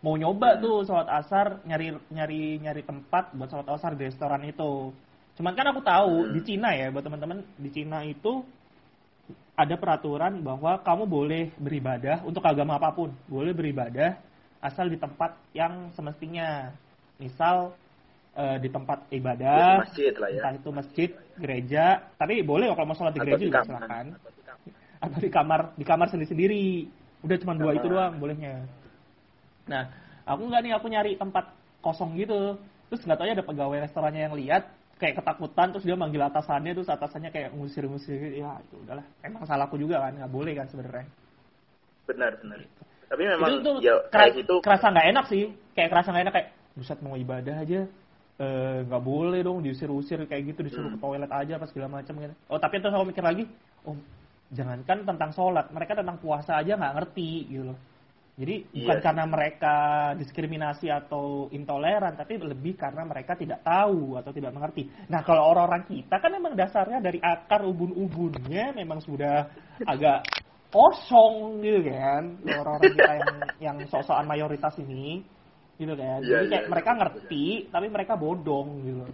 [0.00, 4.92] Mau nyoba tuh sholat asar nyari nyari nyari tempat buat sholat asar di restoran itu.
[5.36, 6.32] Cuman kan aku tahu Hmm.
[6.36, 8.44] di Cina ya buat teman-teman di Cina itu
[9.56, 14.16] ada peraturan bahwa kamu boleh beribadah untuk agama apa pun, boleh beribadah
[14.64, 16.72] asal di tempat yang semestinya.
[17.20, 17.76] Misal
[18.36, 20.42] eh, di tempat Ya, ibadah, masjid lah ya.
[20.42, 21.84] entah itu masjid, gereja,
[22.20, 24.06] tapi boleh kalau mau sholat di Atau gereja di juga silakan.
[25.00, 26.86] Atau di kamar, di kamar sendiri-sendiri.
[27.24, 28.64] Udah cuma dua itu doang bolehnya.
[29.68, 29.88] Nah,
[30.24, 32.56] aku nggak nih, aku nyari tempat kosong gitu.
[32.92, 34.62] Terus nggak tahu ya ada pegawai restorannya yang lihat,
[35.00, 38.34] kayak ketakutan, terus dia manggil atasannya, terus atasannya kayak ngusir-ngusir.
[38.34, 39.06] Ya, itu udahlah.
[39.24, 41.06] Emang salahku juga kan, nggak boleh kan sebenarnya.
[42.08, 42.60] Benar, benar.
[43.10, 45.44] Tapi memang itu tuh ya kera- kayak gitu kerasa nggak enak sih.
[45.74, 47.80] Kayak kerasa nggak enak kayak, buset mau ibadah aja,
[48.40, 50.96] eh, nggak boleh dong diusir-usir kayak gitu, disuruh Hmm.
[50.96, 52.34] ke toilet aja apa segala macam gitu.
[52.48, 53.44] Oh, tapi terus aku mikir lagi,
[53.84, 53.96] oh,
[54.50, 57.78] jangankan tentang sholat, mereka tentang puasa aja nggak ngerti gitu loh.
[58.40, 59.04] Jadi bukan Iya.
[59.04, 59.74] karena mereka
[60.16, 64.88] diskriminasi atau intoleran, tapi lebih karena mereka tidak tahu atau tidak mengerti.
[65.12, 69.44] Nah kalau orang-orang kita kan memang dasarnya dari akar ubun-ubunnya memang sudah
[69.84, 70.24] agak
[70.72, 72.40] kosong gitu kan.
[72.48, 75.20] Orang-orang kita yang yang sok-sokan mayoritas ini,
[75.80, 76.20] gitu kan.
[76.20, 76.98] Iya, Jadi kayak iya, mereka iya.
[77.00, 79.04] ngerti, tapi mereka bodong gitu.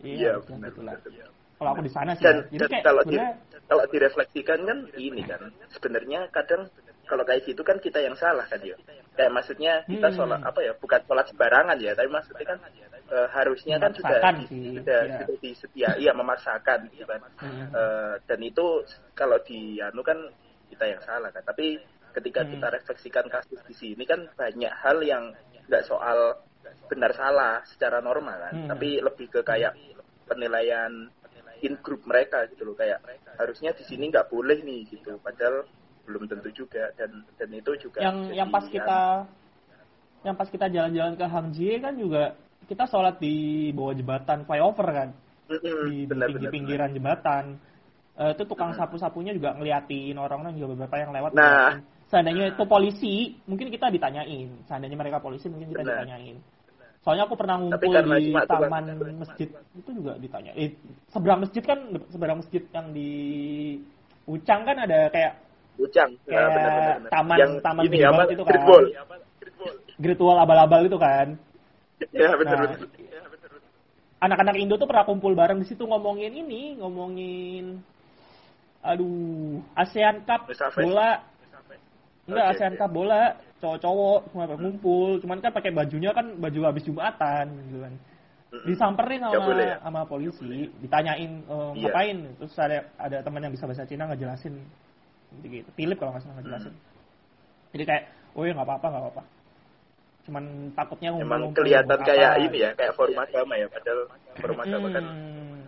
[0.00, 0.70] Iya, macam benar.
[0.72, 0.94] itulah.
[1.04, 1.28] benar.
[1.60, 2.24] Kalau aku di sana sih.
[2.24, 2.44] Dan, ya.
[2.48, 3.32] Jadi dan kayak kalau di, sebenarnya
[3.68, 6.62] kalau direfleksikan kan ini kan sebenarnya kadang
[7.04, 8.74] kalau kayak gitu kan kita yang salah kan ya.
[9.12, 10.16] Kayak maksudnya kita Hmm.
[10.16, 12.58] sholat apa ya bukan sholat sembarangan ya, tapi maksudnya kan
[13.10, 15.18] eh, harusnya kan sudah di- sih, sudah, iya.
[15.20, 17.20] sudah disediai iya memaksakan gitu kan.
[17.42, 17.68] Hmm.
[17.74, 18.66] Eh, dan itu
[19.12, 20.16] kalau di anu kan
[20.70, 21.42] kita yang salah kan.
[21.44, 21.76] Tapi
[22.16, 22.56] ketika Hmm.
[22.56, 25.34] kita refleksikan kasus di sini kan banyak hal yang
[25.70, 26.42] nggak soal
[26.90, 28.68] benar salah secara normal kan, Hmm.
[28.74, 29.72] tapi lebih ke kayak
[30.26, 31.06] penilaian
[31.62, 32.98] in group mereka gitu loh kayak
[33.38, 35.62] harusnya di sini nggak boleh nih gitu padahal
[36.08, 39.28] belum tentu juga dan dan itu juga yang yang pas kita
[40.24, 42.32] yang pas kita jalan-jalan ke Hangjie kan juga
[42.64, 45.08] kita sholat di bawah jembatan flyover kan
[45.48, 47.44] di, di benar, pinggir pinggiran jembatan
[48.20, 51.40] Eh, itu tukang sapu-sapunya juga ngeliatin orang-orang juga beberapa yang lewat Nah.
[51.72, 51.99] ngeliatin.
[52.10, 53.14] Seandainya itu polisi
[53.46, 54.50] mungkin kita ditanyain.
[54.66, 55.94] Seandainya mereka polisi mungkin kita Benar.
[56.04, 56.36] ditanyain.
[57.00, 57.80] Soalnya aku pernah ngumpul
[58.12, 58.84] di tukang- taman
[59.16, 60.52] masjid itu juga ditanya.
[60.52, 60.76] Eh,
[61.08, 61.78] seberang masjid kan
[62.12, 63.10] seberang masjid yang di
[64.28, 65.32] Ucang kan ada kayak
[65.80, 66.12] Ucang.
[66.28, 68.28] Kayak Nah, taman- yang taman ini apa?
[68.28, 68.52] itu kan.
[68.52, 68.84] streetball.
[70.00, 71.36] ritual abal-abal itu kan.
[72.12, 72.76] Ya benar Nah,
[74.20, 75.60] anak-anak Indo tuh pernah kumpul bareng.
[75.60, 77.80] Di situ ngomongin ini, ngomongin
[78.80, 81.20] aduh, ASEAN Cup bola.
[82.28, 82.72] Enggak, Oke, ASEAN.
[82.76, 83.22] Cup bola,
[83.60, 87.94] cowok-cowok semua pada ngumpul, cuman kan pakai bajunya kan baju habis Jumatan gitu kan.
[88.66, 89.76] Disamperin sama boleh ya?
[89.78, 91.86] sama polisi, ditanyain eh, Iya.
[91.86, 94.54] ngapain, terus ada ada teman yang bisa bahasa Cina ngejelasin
[95.46, 95.70] gitu.
[95.78, 96.74] Philip kalau nggak salah ngejelasin.
[96.74, 96.84] Hmm.
[97.70, 98.04] Jadi kayak,
[98.34, 99.22] oh ya nggak apa-apa, nggak apa-apa.
[100.26, 102.42] Cuman takutnya emang ngumpul-ngumpul kelihatan kayak apa.
[102.42, 104.00] ini ya kayak forum agama ya padahal
[104.36, 105.60] forum agama kan Hmm.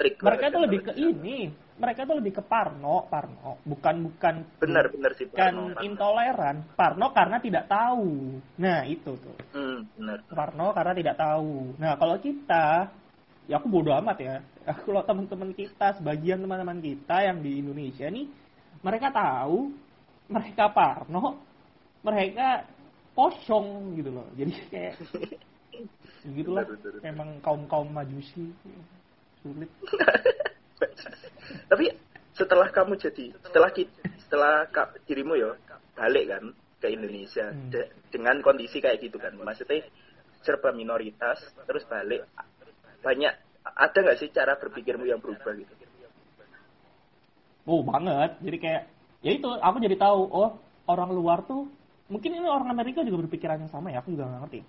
[0.00, 1.38] trik mereka tuh kan lebih ke ini
[1.74, 3.58] mereka tuh lebih ke parno parno.
[3.66, 5.82] Bukan bukan benar benar sih bukan Parno, Parno.
[5.82, 6.56] intoleran.
[6.78, 8.38] Parno karena tidak tahu.
[8.62, 9.36] Nah itu tuh.
[9.50, 10.18] Hmm, benar.
[10.30, 11.74] Parno karena tidak tahu.
[11.82, 12.94] Nah kalau kita
[13.50, 14.36] ya aku bodoh amat ya.
[14.88, 18.24] Kalau teman-teman kita sebagian teman-teman kita yang di Indonesia nih
[18.80, 19.68] mereka tahu
[20.32, 21.36] mereka parno
[22.00, 22.64] mereka
[23.12, 24.24] kosong gitu loh.
[24.32, 24.94] Jadi kayak
[26.38, 26.64] gitulah
[27.04, 28.48] memang kaum kaum majusi
[29.44, 29.68] sulit
[31.70, 31.86] tapi
[32.34, 33.70] setelah kamu jadi setelah
[34.26, 34.54] setelah
[35.06, 35.50] dirimu ya
[35.94, 36.44] balik kan
[36.82, 37.70] ke Indonesia Hmm.
[37.70, 39.86] de- dengan kondisi kayak gitu kan maksudnya
[40.42, 42.26] serba minoritas terus balik
[43.00, 43.32] banyak
[43.64, 45.72] ada nggak sih cara berpikirmu yang berubah gitu
[47.64, 48.36] Oh banget.
[48.44, 48.82] Jadi kayak
[49.24, 51.64] ya itu aku jadi tahu oh orang luar tuh
[52.12, 54.60] mungkin ini orang Amerika juga berpikiran yang sama ya aku juga nggak ngerti.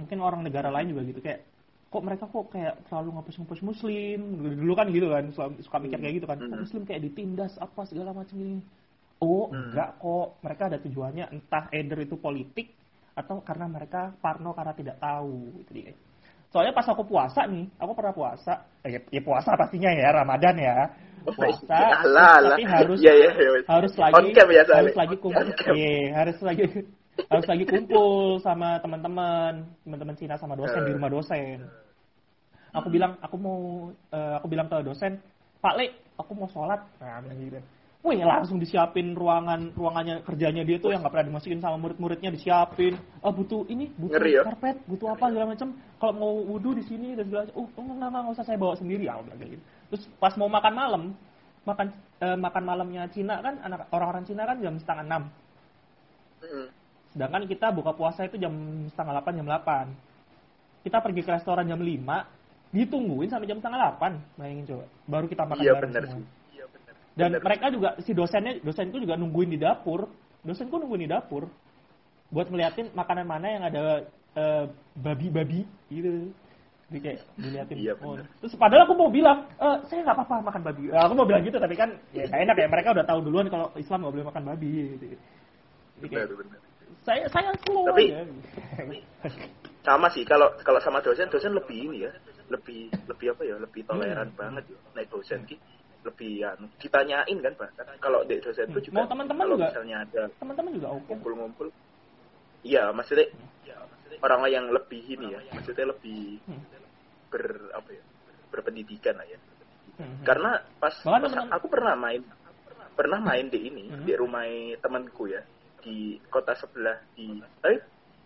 [0.00, 1.44] Mungkin orang negara lain juga gitu kayak
[1.90, 5.24] kok mereka kok kayak selalu ngapus-ngapus muslim dulu kan gitu kan
[5.58, 6.62] suka mikir kayak gitu kan kok Hmm.
[6.62, 8.62] muslim kayak ditindas apa segala macam ini
[9.18, 9.74] oh Hmm.
[9.74, 12.70] enggak kok mereka ada tujuannya entah either itu politik
[13.12, 15.92] atau karena mereka parno karena tidak tahu itu dia
[16.50, 20.56] soalnya pas aku puasa nih aku pernah puasa eh, ya, ya puasa pastinya ya ramadan
[20.56, 20.76] ya
[21.26, 22.50] puasa Alah, alah.
[22.54, 23.50] tapi harus Iya, iya, iya.
[23.66, 24.78] harus lagi On cam ya, soalnya.
[24.80, 25.46] harus lagi kumpul.
[25.74, 26.64] Iya, harus lagi
[27.28, 30.96] harus lagi kumpul sama teman-teman teman-teman Cina sama dosen di Eh.
[30.96, 31.58] rumah dosen
[32.72, 33.58] aku bilang aku mau
[33.92, 35.20] eh, aku bilang ke dosen
[35.60, 37.60] Pak Le aku mau sholat nah gitu
[38.00, 42.96] Wih langsung disiapin ruangan ruangannya kerjanya dia tuh yang nggak pernah dimasukin sama murid-muridnya disiapin.
[43.20, 44.42] Oh butuh ini, butuh Ngeri ya?
[44.48, 45.68] karpet, butuh apa segala macam.
[46.00, 47.56] Kalau mau wudhu di sini dan segala macam.
[47.60, 49.64] Oh enggak enggak enggak usah saya bawa sendiri ya udah gitu.
[49.92, 51.02] Terus pas mau makan malam,
[51.68, 51.86] makan
[52.24, 55.22] eh, makan malamnya Cina kan anak orang-orang Cina kan jam setengah enam.
[56.40, 56.66] Mm.
[57.10, 58.52] Sedangkan kita buka puasa itu jam
[58.88, 59.84] setengah delapan jam delapan.
[60.80, 62.24] Kita pergi ke restoran jam lima,
[62.70, 64.12] ditungguin sampai jam setengah delapan.
[64.38, 64.84] Bayangin coba.
[65.04, 66.14] Baru kita makan Iya bareng benar semua.
[66.16, 66.24] sih.
[66.54, 66.94] Iya benar.
[67.18, 67.40] Dan Benar.
[67.44, 70.06] mereka juga si dosennya dosenku juga nungguin di dapur.
[70.40, 71.50] Dosenku nungguin di dapur
[72.30, 73.82] buat ngeliatin makanan mana yang ada
[74.30, 76.30] eh, babi-babi gitu.
[76.86, 77.76] Jadi kayak diliatin.
[77.82, 78.14] Iya, Oh.
[78.14, 78.26] bener.
[78.38, 80.82] Terus padahal aku mau bilang, "Eh, saya nggak apa-apa makan babi.
[80.86, 83.74] Eh, aku mau bilang gitu tapi kan ya enak ya mereka udah tahu duluan kalau
[83.74, 85.06] Islam nggak boleh makan babi gitu.
[85.98, 86.60] Jadi kayak, Benar, benar.
[87.04, 88.24] Saya saya slow Tapi- aja.
[89.80, 92.12] Sama sih kalau kalau sama dosen dosen lebih ini ya,
[92.52, 94.36] lebih lebih apa ya, lebih toleran Hmm.
[94.36, 94.78] banget ya.
[94.92, 95.56] Naik dosen ki
[96.00, 98.86] lebih anu, ditanyain kan bahkan kalau di dosen itu Hmm.
[98.88, 99.68] juga Mau teman-teman kalau juga?
[99.72, 101.04] misalnya ada Teman-teman juga oke.
[101.08, 101.68] ngumpul-ngumpul
[102.60, 103.28] iya maksudnya
[104.20, 106.60] orang yang lebih ini ya maksudnya lebih Hmm.
[107.28, 108.04] ber apa ya
[108.48, 109.36] berpendidikan lah ya
[109.96, 110.24] Hmm.
[110.24, 112.20] karena pas, Bahkan pas aku pernah main
[112.96, 114.04] pernah main di ini Hmm.
[114.04, 114.44] di rumah
[114.80, 115.40] temanku ya
[115.80, 117.80] di kota sebelah di eh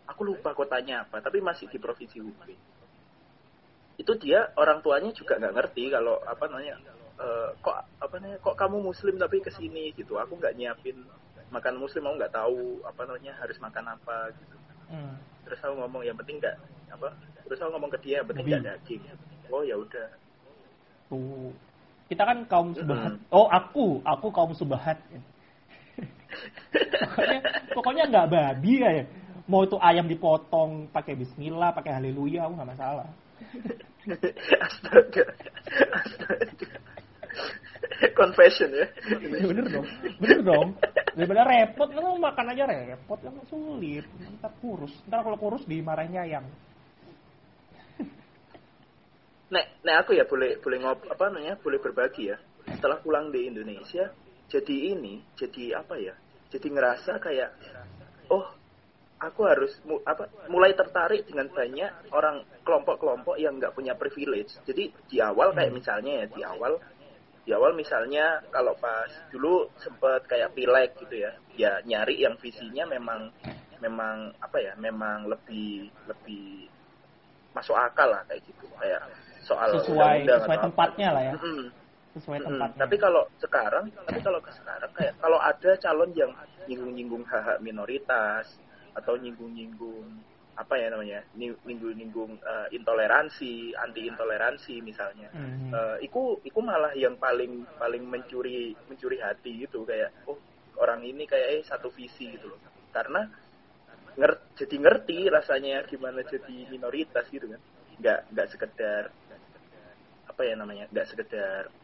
[0.06, 2.56] aku lupa kotanya apa tapi masih di provinsi Hubei
[3.94, 6.74] itu dia orang tuanya juga nggak ngerti kalau apa namanya
[7.18, 10.98] eh, kok apa namanya kok kamu muslim tapi ke sini gitu aku nggak nyiapin
[11.54, 15.16] makan muslim aku nggak tahu apa namanya harus makan apa gitu Hmm.
[15.48, 16.60] terus aku ngomong yang penting nggak
[16.92, 17.08] apa
[17.48, 19.00] terus aku ngomong ke dia yang penting nggak daging
[19.48, 20.12] oh ya udah
[21.08, 21.52] Tuh.
[22.08, 23.16] Kita kan kaum subahat.
[23.16, 23.32] Mm-mm.
[23.32, 25.00] Oh, aku, aku kaum subahat.
[27.02, 27.38] Pokoknya
[27.74, 28.90] pokoknya nggak babi ya.
[29.44, 33.08] Mau itu ayam dipotong pakai bismillah, pakai haleluya, aku nggak masalah.
[34.64, 35.24] astaga
[35.96, 36.68] astaga
[38.12, 39.86] confession ya Ya, bener dong,
[40.20, 40.68] bener dong.
[41.14, 44.04] Daripada repot, lu makan aja repot, kan sulit.
[44.40, 46.44] Ntar kurus, ntar kalau kurus dimarahin ayam.
[49.54, 52.36] nek nek aku ya boleh boleh ngop apa namanya boleh berbagi ya
[52.74, 54.10] setelah pulang di Indonesia
[54.48, 56.14] jadi ini jadi apa ya
[56.52, 57.50] jadi ngerasa kayak
[58.30, 58.46] oh
[59.18, 64.92] aku harus mu, apa mulai tertarik dengan banyak orang kelompok-kelompok yang nggak punya privilege jadi
[65.08, 65.78] di awal kayak Hmm.
[65.80, 66.72] misalnya ya di awal
[67.44, 72.88] di awal misalnya kalau pas dulu sempet kayak pileg gitu ya ya nyari yang visinya
[72.88, 73.28] memang
[73.80, 76.68] memang apa ya memang lebih lebih
[77.52, 79.04] masuk akal lah kayak gitu kayak
[79.44, 80.64] soal Sesuai undang-undang sesuai apa.
[80.72, 81.32] tempatnya lah ya.
[81.36, 81.60] Mm-mm.
[82.14, 82.46] Sesuai Mm-mm.
[82.46, 82.80] tempatnya.
[82.86, 86.32] Tapi kalau sekarang, tapi kalau ke sekarang kayak kalau ada calon yang
[86.68, 88.46] nyinggung-nyinggung hak-hak minoritas
[88.94, 90.06] atau nyinggung-nyinggung
[90.54, 95.74] apa ya namanya, nyinggung-nyinggung eh, intoleransi, anti intoleransi misalnya, Mhm.
[95.74, 100.38] Eh, iku iku malah yang paling paling mencuri mencuri hati gitu kayak oh
[100.78, 102.60] orang ini kayak eh satu visi gitu loh.
[102.94, 103.26] Karena
[104.18, 107.60] nger- jadi ngerti rasanya gimana jadi minoritas gitu kan.
[108.00, 109.02] Nggak nggak sekedar
[110.30, 111.83] apa ya namanya nggak sekedar hmm,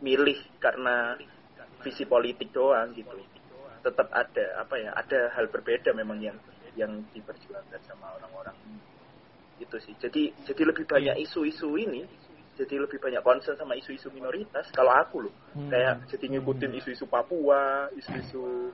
[0.00, 1.16] milih karena
[1.80, 3.16] visi politik doang gitu
[3.80, 6.36] tetap ada apa ya ada hal berbeda memang yang
[6.76, 8.56] yang diperjuangkan sama orang-orang
[9.56, 11.24] itu sih jadi jadi lebih banyak Iya.
[11.24, 12.04] isu-isu ini
[12.56, 15.68] jadi lebih banyak concern sama isu-isu minoritas kalau aku loh Hmm.
[15.68, 18.72] kayak jadi ngikutin isu-isu Papua isu-isu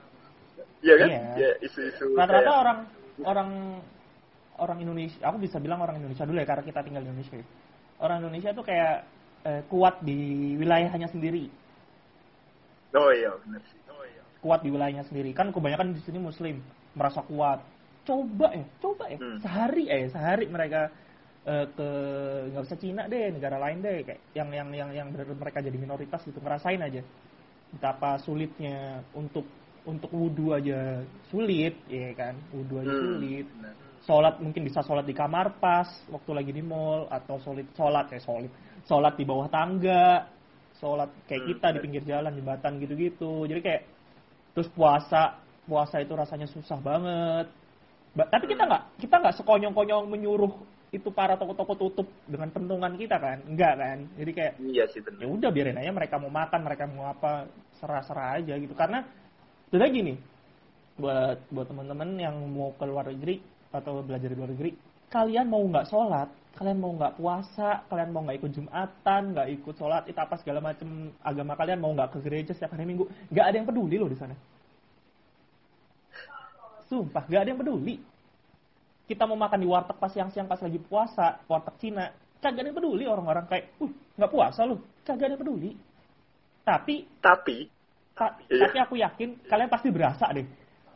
[0.77, 1.21] Iya kan Iya.
[1.35, 2.79] ya isu-isu Rata-rata kayak- orang
[3.25, 3.49] orang
[4.57, 7.37] orang Indonesia, aku bisa bilang orang Indonesia dulu ya karena kita tinggal di Indonesia.
[7.37, 7.45] ya.
[7.97, 9.05] Orang Indonesia tuh kayak
[9.47, 10.19] eh, kuat di
[10.59, 11.47] wilayahnya sendiri,
[12.93, 15.31] oh iya benar sih oh iya kuat di wilayahnya sendiri.
[15.31, 16.59] Kan kebanyakan di sini Muslim
[16.93, 17.63] merasa kuat.
[18.03, 19.39] Coba ya, coba ya, Hmm.
[19.43, 20.91] sehari eh sehari mereka
[21.47, 21.89] eh, ke
[22.51, 25.77] nggak usah Cina deh, negara lain deh, kayak yang yang yang yang benar-benar mereka jadi
[25.79, 26.99] minoritas gitu ngerasain aja
[27.71, 29.43] betapa sulitnya untuk
[29.87, 30.99] untuk wudhu aja
[31.31, 32.35] sulit, ya kan?
[32.51, 33.47] Wudhu aja Hmm, sulit.
[33.47, 33.75] benar.
[34.07, 38.23] sholat mungkin bisa sholat di kamar pas waktu lagi di mall atau sholat sholat kayak
[38.23, 38.51] sholat
[38.87, 40.25] sholat di bawah tangga
[40.79, 41.83] sholat kayak Hmm, kita di benar.
[41.83, 43.33] pinggir jalan jembatan gitu-gitu.
[43.45, 43.81] Jadi kayak
[44.55, 47.47] terus puasa puasa itu rasanya susah banget.
[48.15, 48.71] Ba- tapi kita Hmm.
[48.71, 50.53] nggak kita nggak sekonyong-konyong menyuruh
[50.95, 53.43] itu para toko-toko tutup dengan pentungan kita kan?
[53.43, 53.97] Enggak kan?
[54.15, 57.45] Jadi kayak iya sih ya udah biarin aja mereka mau makan mereka mau apa
[57.81, 58.71] serah-serah aja gitu.
[58.71, 59.03] Karena
[59.67, 60.13] sebenarnya gini
[60.97, 63.37] buat buat teman-teman yang mau ke luar negeri
[63.69, 64.71] atau belajar di luar negeri
[65.11, 69.75] kalian mau nggak sholat kalian mau nggak puasa kalian mau nggak ikut jumatan nggak ikut
[69.77, 73.45] sholat itu apa segala macam agama kalian mau nggak ke gereja setiap hari minggu nggak
[73.45, 74.33] ada yang peduli loh di sana
[76.89, 77.95] sumpah nggak ada yang peduli
[79.07, 82.11] kita mau makan di warteg pas siang-siang pas lagi puasa, warteg Cina,
[82.43, 83.87] kagak ada yang peduli orang-orang kayak, uh,
[84.19, 85.71] nggak puasa lu, kagak ada yang peduli.
[86.67, 87.57] Tapi, Tapi
[88.11, 88.67] ta- Iya.
[88.67, 90.43] tapi aku yakin kalian pasti berasa deh,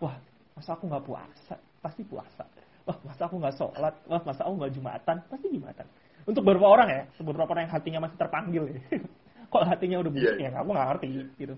[0.04, 0.19] wah,
[0.60, 2.43] masa aku nggak puasa, pasti puasa.
[2.82, 5.86] Wah, masa aku nggak sholat, wah, masa aku nggak jumatan, pasti jumatan.
[6.26, 8.80] Untuk beberapa orang ya, beberapa orang yang hatinya masih terpanggil ya.
[9.52, 10.50] Kalau hatinya udah busuk Iya.
[10.50, 11.56] ya, aku nggak ngerti gitu.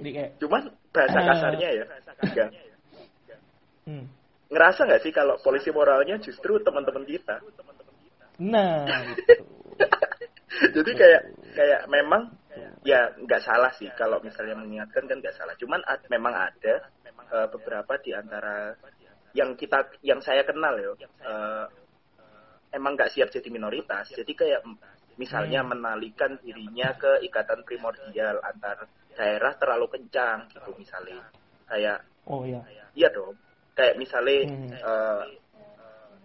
[0.00, 1.24] Jadi kayak, cuman bahasa Eh.
[1.28, 1.84] kasarnya ya,
[2.22, 2.48] enggak.
[3.84, 4.04] hmm.
[4.52, 7.40] ngerasa nggak sih kalau polisi moralnya justru teman-teman kita?
[8.38, 8.84] nah,
[9.16, 9.44] gitu.
[10.76, 11.22] Jadi kayak
[11.56, 12.28] kayak memang
[12.84, 15.56] ya nggak salah sih kalau misalnya mengingatkan kan nggak salah.
[15.56, 16.74] Cuman ad- memang ada
[17.32, 18.76] eh, beberapa di antara
[19.32, 20.92] yang kita yang saya kenal ya
[21.24, 21.66] eh,
[22.72, 24.08] emang nggak siap jadi minoritas.
[24.12, 24.64] Jadi kayak
[25.20, 25.76] misalnya Hmm.
[25.76, 31.20] menalikan dirinya ke ikatan primordial antar daerah terlalu kencang gitu misalnya.
[31.68, 32.62] Kayak Oh iya.
[32.96, 33.36] iya dong.
[33.76, 34.72] Kayak misalnya Hmm.
[34.72, 35.24] eh,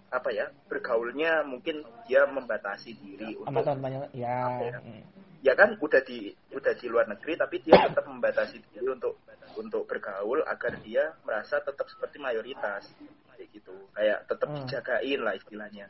[0.08, 4.40] apa ya bergaulnya mungkin dia membatasi diri sama untuk teman-temannya ya
[4.72, 4.80] ya?
[4.80, 5.04] mm.
[5.46, 9.22] Ya kan udah di udah di luar negeri tapi dia tetap membatasi diri untuk
[9.58, 12.86] untuk bergaul agar dia merasa tetap seperti mayoritas.
[13.34, 13.74] Kayak gitu.
[13.94, 14.58] Kayak tetap Hmm.
[14.66, 15.86] dijagain lah istilahnya.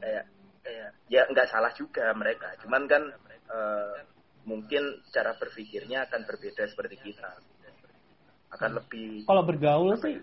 [0.00, 0.24] Kayak
[0.64, 2.52] kayak ya nggak salah juga mereka.
[2.64, 3.02] Cuman kan
[3.46, 3.96] eh,
[4.42, 4.82] mungkin
[5.14, 7.30] cara berpikirnya akan berbeda seperti kita.
[8.52, 10.22] Akan lebih kalau bergaul sih ya?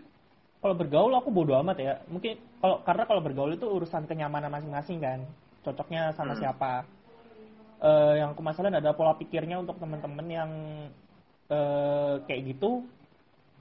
[0.64, 1.94] kalau bergaul aku bodo amat ya.
[2.08, 5.20] Mungkin kalau karena kalau bergaul itu urusan kenyamanan masing-masing kan.
[5.64, 6.42] Cocoknya sama Hmm.
[6.44, 6.84] siapa
[7.84, 10.52] Eh, yang aku masalahin ada pola pikirnya untuk teman-teman yang
[11.52, 12.70] eh, kayak gitu.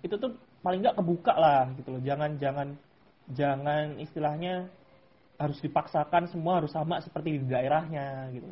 [0.07, 0.33] Itu tuh
[0.65, 2.03] paling nggak kebuka lah gitu loh.
[2.09, 2.69] Jangan jangan
[3.39, 4.71] jangan istilahnya
[5.43, 8.49] harus dipaksakan semua harus sama seperti di daerahnya gitu.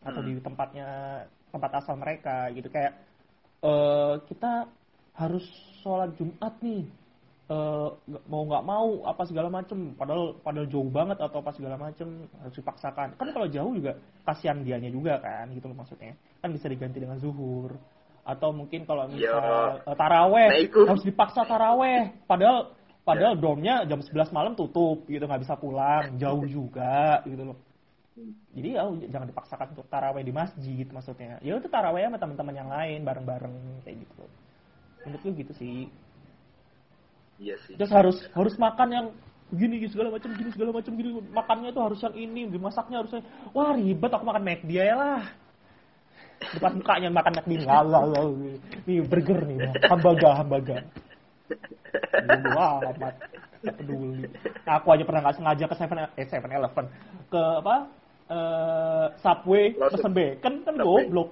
[0.00, 0.28] Atau Hmm.
[0.28, 0.88] di tempatnya
[1.52, 2.68] tempat asal mereka gitu.
[2.72, 2.92] Kayak
[3.64, 4.52] eh kita
[5.16, 5.44] harus
[5.84, 6.84] sholat Jumat nih
[7.50, 7.88] eh,
[8.30, 9.92] mau nggak mau apa segala macem.
[9.98, 13.18] Padahal padahal jauh banget atau apa segala macem harus dipaksakan.
[13.18, 16.14] Kan kalau jauh juga kasihan dianya juga kan gitu loh maksudnya.
[16.38, 17.74] Kan bisa diganti dengan zuhur.
[18.22, 20.80] Atau mungkin kalau misal eh, taraweh Nah, itu.
[20.86, 22.14] harus dipaksa taraweh.
[22.30, 26.14] Padahal padahal domnya jam 11 malam tutup gitu nggak bisa pulang.
[26.22, 27.58] Jauh juga gitu loh.
[28.52, 31.40] Jadi ya jangan dipaksakan untuk taraweh di masjid maksudnya.
[31.40, 34.24] Ya udah taraweh sama teman-teman yang lain bareng-bareng kayak gitu.
[35.08, 35.88] Menurutku gitu sih
[37.40, 37.74] iya sih.
[37.74, 39.06] Terus harus harus makan yang
[39.50, 41.10] gini segala macam gini segala macam gini.
[41.32, 43.24] Makannya tuh harus yang ini dimasaknya harusnya
[43.56, 45.22] wah ribet aku makan McD aja lah.
[46.40, 48.04] Depan mukanya makan McD lah
[48.84, 50.80] nih burger nih hamburger hamburger
[52.54, 53.14] wah amat.
[53.60, 54.24] Peduli.
[54.64, 56.84] Aku aja pernah nggak sengaja ke seven eh seven eleven.
[57.28, 57.76] Ke apa?
[58.30, 61.04] Eh subway pesen bacon kan Subway.
[61.04, 61.30] goblok.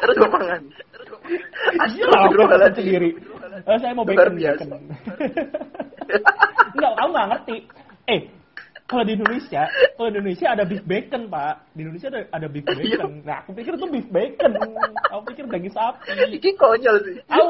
[0.00, 0.62] Terus pesen
[1.78, 2.74] Astagfirullahaladzim.
[2.78, 3.10] sendiri.
[3.66, 4.68] Eh, saya mau bacon, bacon.
[6.74, 7.56] Enggak, aku nggak ngerti.
[8.08, 8.20] Eh,
[8.88, 9.68] kalau di Indonesia,
[10.00, 11.54] kalau di Indonesia ada beef bacon, Pak.
[11.76, 12.72] Di Indonesia ada, ada beef Iya.
[12.80, 13.12] bacon.
[13.20, 14.52] Nah, aku pikir itu beef bacon.
[15.12, 16.08] Aku pikir daging sapi.
[16.40, 17.16] Ini konyol sih.
[17.28, 17.44] Aku,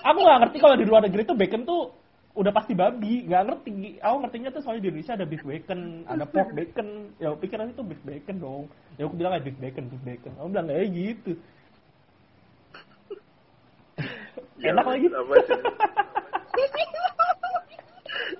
[0.00, 1.92] aku nggak ngerti kalau di luar negeri tuh bacon tuh
[2.32, 3.28] udah pasti babi.
[3.28, 4.00] Nggak ngerti.
[4.00, 6.88] Aku ngertinya tuh soalnya di Indonesia ada beef bacon, ada pork bacon.
[7.20, 8.62] Ya, aku pikir itu beef bacon dong.
[8.96, 10.32] Ya, aku bilang aja beef bacon, beef bacon.
[10.40, 11.32] Aku bilang kayak gitu.
[13.98, 14.06] Ya,
[14.58, 15.06] Enak lagi.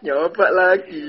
[0.02, 1.04] Nyoba lagi.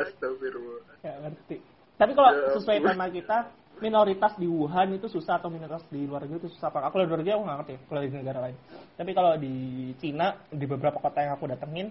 [0.00, 0.82] Astagfirullah.
[1.00, 1.56] Nggak ngerti.
[2.00, 3.38] Tapi kalau Ya sesuai tema kita,
[3.80, 6.88] minoritas di Wuhan itu susah atau minoritas di luar negeri itu susah apa?
[6.88, 8.56] Kalau di luar negeri aku nggak ngerti, kalau di negara lain.
[8.96, 9.54] Tapi kalau di
[10.00, 11.88] Cina, di beberapa kota yang aku datengin,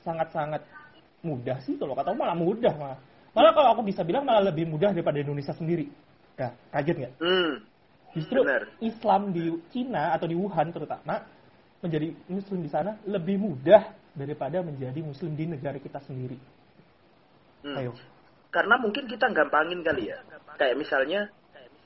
[0.00, 0.64] sangat-sangat
[1.22, 2.98] mudah sih kalau kata aku malah mudah malah.
[3.32, 5.88] Malah kalau aku bisa bilang malah lebih mudah daripada Indonesia sendiri.
[6.36, 7.14] Nah, kaget nggak?
[7.20, 7.52] Hmm.
[8.12, 8.68] Justru Benar.
[8.84, 11.24] Islam di Cina atau di Wuhan terutama
[11.82, 16.38] menjadi muslim di sana lebih mudah daripada menjadi muslim di negara kita sendiri.
[17.66, 17.76] Hmm.
[17.78, 17.92] Ayo.
[18.54, 20.22] Karena mungkin kita gampangin kali ya.
[20.56, 21.20] Kayak misalnya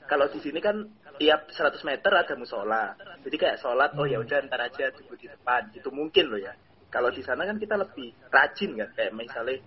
[0.05, 0.85] kalau di sini kan
[1.17, 2.93] tiap 100 meter ada musola.
[3.25, 5.73] Jadi kayak sholat, oh ya udah ntar aja tunggu di depan.
[5.73, 6.53] Gitu mungkin loh ya.
[6.87, 8.89] Kalau di sana kan kita lebih rajin kan.
[8.93, 9.57] Kayak misalnya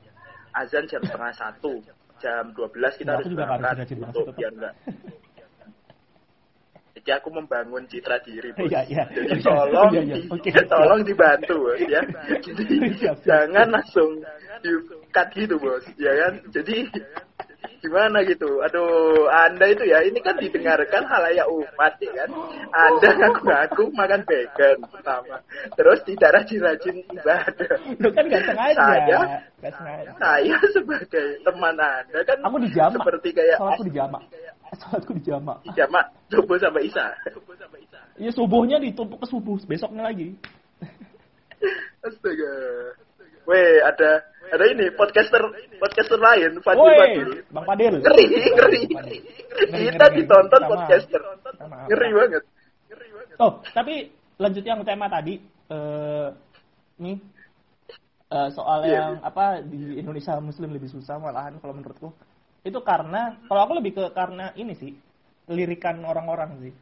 [0.55, 1.83] azan jam setengah satu,
[2.23, 4.75] jam 12 kita Ya, harus berangkat rajin-rajin banget untuk biar enggak.
[7.01, 8.69] Jadi aku membangun citra diri, bos.
[8.69, 9.05] Iya, iya.
[9.09, 10.17] Jadi Iya, tolong, iya, iya.
[10.21, 12.01] di- Oke, tolong dibantu, bos, ya.
[12.45, 12.77] Jadi
[13.25, 14.21] jangan langsung
[14.61, 14.71] di
[15.09, 16.33] cut gitu, bos, ya kan?
[16.53, 16.77] Jadi
[17.81, 18.61] gimana gitu?
[18.61, 22.31] Aduh, anda itu ya, ini kan didengarkan halayak umat, ya kan?
[22.71, 25.37] Anda ngaku-ngaku makan bacon pertama,
[25.75, 27.73] terus tidak rajin-rajin ibadah.
[27.99, 28.77] Lu kan gak sengaja.
[28.79, 29.19] Saya,
[29.61, 30.11] Gak sengaja.
[30.21, 32.97] saya sebagai teman anda kan Aku di jamak.
[33.01, 34.23] seperti kayak Sholatku di jamak.
[34.77, 35.57] Sholatku di jamak.
[35.75, 37.07] jamak subuh sampai isya.
[38.21, 39.57] Iya subuhnya ditumpuk ke subuh.
[39.65, 40.37] Besoknya lagi.
[42.01, 42.53] Astaga.
[43.51, 44.11] Weh, ada
[44.47, 45.43] ada ini podcaster
[45.77, 47.29] podcaster lain Fadil Woi, Fadil.
[47.51, 47.95] Bang Padil.
[47.99, 48.83] Ngeri, ngeri.
[48.95, 49.19] Ngeri,
[49.91, 50.17] Kita ngeri.
[50.17, 50.71] ditonton maaf.
[50.71, 51.21] podcaster.
[51.21, 51.87] Minta maaf.
[51.87, 52.43] Ngeri banget.
[53.41, 53.95] Oh, tapi
[54.37, 55.35] lanjut yang tema tadi
[55.67, 56.29] eh
[56.99, 57.17] nih
[58.29, 58.93] eh, soal Iya.
[58.93, 62.11] yang apa di Indonesia Muslim lebih susah malahan kalau menurutku
[62.61, 64.93] itu karena kalau aku lebih ke karena ini sih
[65.49, 66.75] lirikan orang-orang sih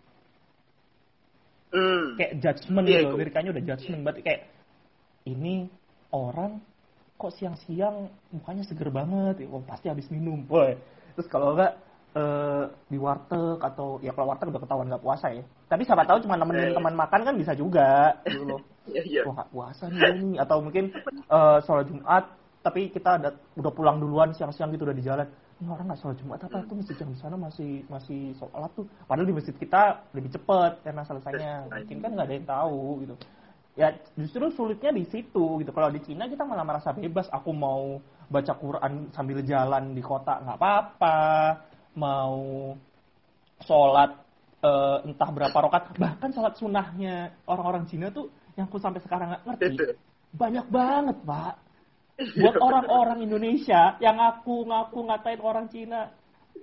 [1.69, 2.17] Hmm.
[2.17, 3.17] kayak judgement Iya, gitu itu.
[3.21, 4.43] lirikannya udah judgement berarti kayak
[5.29, 5.69] ini
[6.13, 6.61] orang
[7.19, 9.43] kok siang-siang mukanya seger banget?
[9.51, 10.79] Oh pasti habis minum boy.
[11.19, 11.75] Terus kalau enggak
[12.15, 15.43] eh, di warteg atau ya kalau warteg udah ketahuan nggak puasa ya.
[15.67, 16.77] Tapi siapa tahu cuma nemenin Eh.
[16.79, 18.17] teman makan kan bisa juga.
[18.25, 18.61] Gitu loh.
[18.89, 19.23] Iya, iya.
[19.27, 20.31] wah nggak puasa nih ini.
[20.39, 20.95] Atau mungkin
[21.29, 22.25] eh, sholat Jumat
[22.59, 25.27] tapi kita ada, udah pulang duluan siang-siang gitu udah di jalan.
[25.59, 26.63] Ini orang nggak sholat Jumat apa?
[26.71, 28.87] Tuh masjid yang di sana masih masih sholat tuh.
[29.11, 31.67] Padahal di masjid kita lebih cepet karena selesainya.
[31.67, 33.17] Mungkin kan nggak ada yang tahu gitu
[33.79, 35.71] ya justru sulitnya di situ gitu.
[35.71, 37.31] Kalau di Cina kita malah merasa bebas.
[37.31, 41.19] Aku mau baca Quran sambil jalan di kota nggak apa-apa.
[41.95, 42.75] Mau
[43.63, 44.11] sholat
[44.67, 48.27] eh, entah berapa rokat bahkan sholat sunnahnya orang-orang Cina tuh
[48.59, 49.95] yang aku sampai sekarang nggak ngerti
[50.35, 51.55] banyak banget pak.
[52.35, 56.11] Buat orang-orang Indonesia yang aku ngaku ngatain orang Cina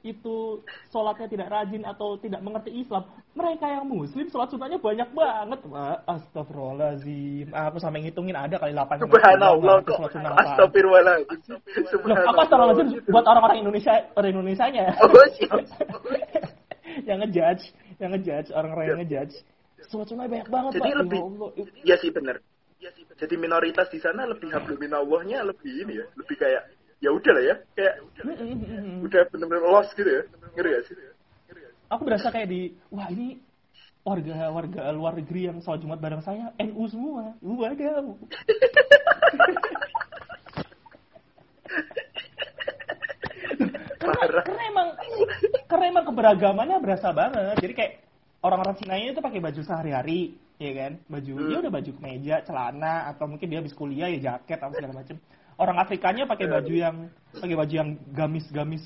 [0.03, 3.05] itu sholatnya tidak rajin atau tidak mengerti Islam
[3.37, 9.05] mereka yang muslim sholat sunnahnya banyak banget pak astagfirullahaladzim aku sampai ngitungin ada kali 8
[9.05, 9.95] Subhanallah kok.
[9.95, 10.31] sholat sunnah.
[10.35, 11.57] Astagfirullahaladzim.
[11.93, 12.27] Subhanallah.
[12.27, 15.11] aku astagfirullahaladzim buat orang-orang Indonesia orang Indonesianya Oh,
[17.09, 17.63] yang ngejudge
[18.01, 19.35] yang ngejudge orang-orang yang ngejudge
[19.87, 21.21] sholat sunnah banyak banget Jadi pak lebih
[21.55, 21.63] Ya.
[21.85, 22.41] Iya sih benar.
[23.15, 26.74] Jadi minoritas di sana lebih hablum minallahnya lebih ini ya, lebih kayak
[27.05, 27.95] ya udah lah ya, kayak
[29.05, 30.25] udah bener-bener lost gitu ya.
[30.57, 30.95] Ngeri gak sih?
[31.85, 33.37] aku berasa kayak di wah ini
[34.01, 37.37] warga warga luar negeri yang sholat Jumat bareng saya NU semua.
[37.45, 38.05] Wadaw
[44.01, 44.87] karena, karena emang
[45.69, 47.57] karena emang keberagamannya berasa banget.
[47.61, 47.91] Jadi kayak
[48.45, 50.91] orang-orang Cina itu pakai baju sehari-hari ya kan?
[51.09, 51.47] Baju Hmm.
[51.49, 55.17] dia udah baju kemeja celana atau mungkin dia habis kuliah ya jaket atau segala macam
[55.55, 56.95] orang Afrikanya pakai baju yang
[57.31, 58.83] pakai baju yang gamis-gamis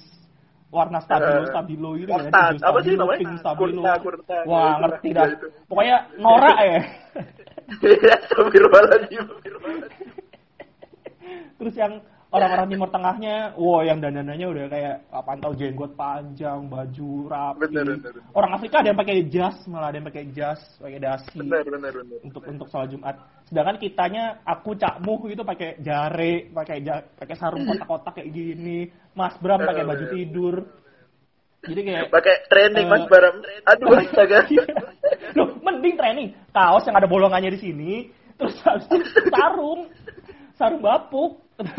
[0.70, 2.54] warna stabilo Eh, stabilo gitu Mustad.
[2.54, 3.20] hijau Apa sih stabilo, namanya?
[3.20, 4.36] pink stabilo Kurta, kurta.
[4.46, 6.80] wah Ya, itu ngerti dah Ya, pokoknya norak ya
[11.60, 11.94] terus yang
[12.30, 17.62] orang-orang timur tengahnya wow yang dandanannya udah kayak apa pantau jenggot panjang baju rapi.
[17.66, 18.22] Bener, bener.
[18.38, 21.38] orang Afrika ada yang pakai jas malah ada yang pakai jas pakai dasi.
[21.42, 22.18] Benar, benar, benar.
[22.22, 23.16] untuk untuk sholat Jumat.
[23.50, 28.94] Sedangkan kitanya aku cakmu itu pakai jare pakai ja, pakai sarung kotak-kotak kayak gini.
[29.18, 30.56] Mas Bram pakai baju tidur.
[31.60, 33.36] Jadi kayak Pakai training Eh, Mas Baram.
[33.68, 34.48] Aduh, astaga.
[35.38, 36.28] Loh, mending training.
[36.56, 37.94] Kaos yang ada bolongannya di sini,
[38.40, 38.88] terus habis
[39.28, 39.92] sarung,
[40.60, 41.40] sarung bapuk.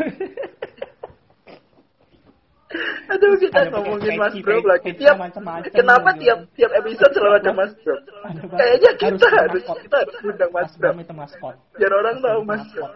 [3.11, 4.89] Aduh, kita Ada ngomongin Mas peci, lagi.
[4.95, 6.21] Tiap, macam-macam kenapa gitu.
[6.23, 8.47] tiap tiap episode selalu ada Mas banget.
[8.55, 10.95] Kayaknya kita Harus kita harus undang Mas Bram.
[11.03, 11.55] itu maskot.
[11.75, 12.63] Biar orang tahu Mas.
[12.71, 12.91] Bram.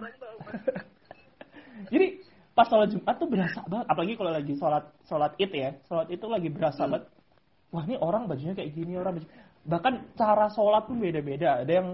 [1.92, 2.08] Jadi
[2.56, 6.26] pas sholat Jumat tuh berasa banget, apalagi kalau lagi sholat sholat id ya, sholat itu
[6.26, 6.92] lagi berasa Hmm.
[6.96, 7.06] banget.
[7.76, 9.28] Wah ini orang bajunya kayak gini orang baju.
[9.68, 11.60] Bahkan cara sholat pun beda-beda.
[11.68, 11.88] Ada yang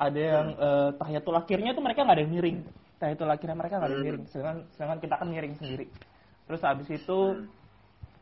[0.00, 0.64] ada yang Hmm.
[0.64, 2.58] eh, tahiyatul akhirnya tuh mereka nggak ada yang miring.
[2.98, 4.04] Tahiyatul akhirnya mereka nggak ada Hmm.
[4.04, 4.24] miring.
[4.26, 5.86] Sedangkan sedangkan kita kan miring sendiri.
[6.46, 7.18] Terus habis itu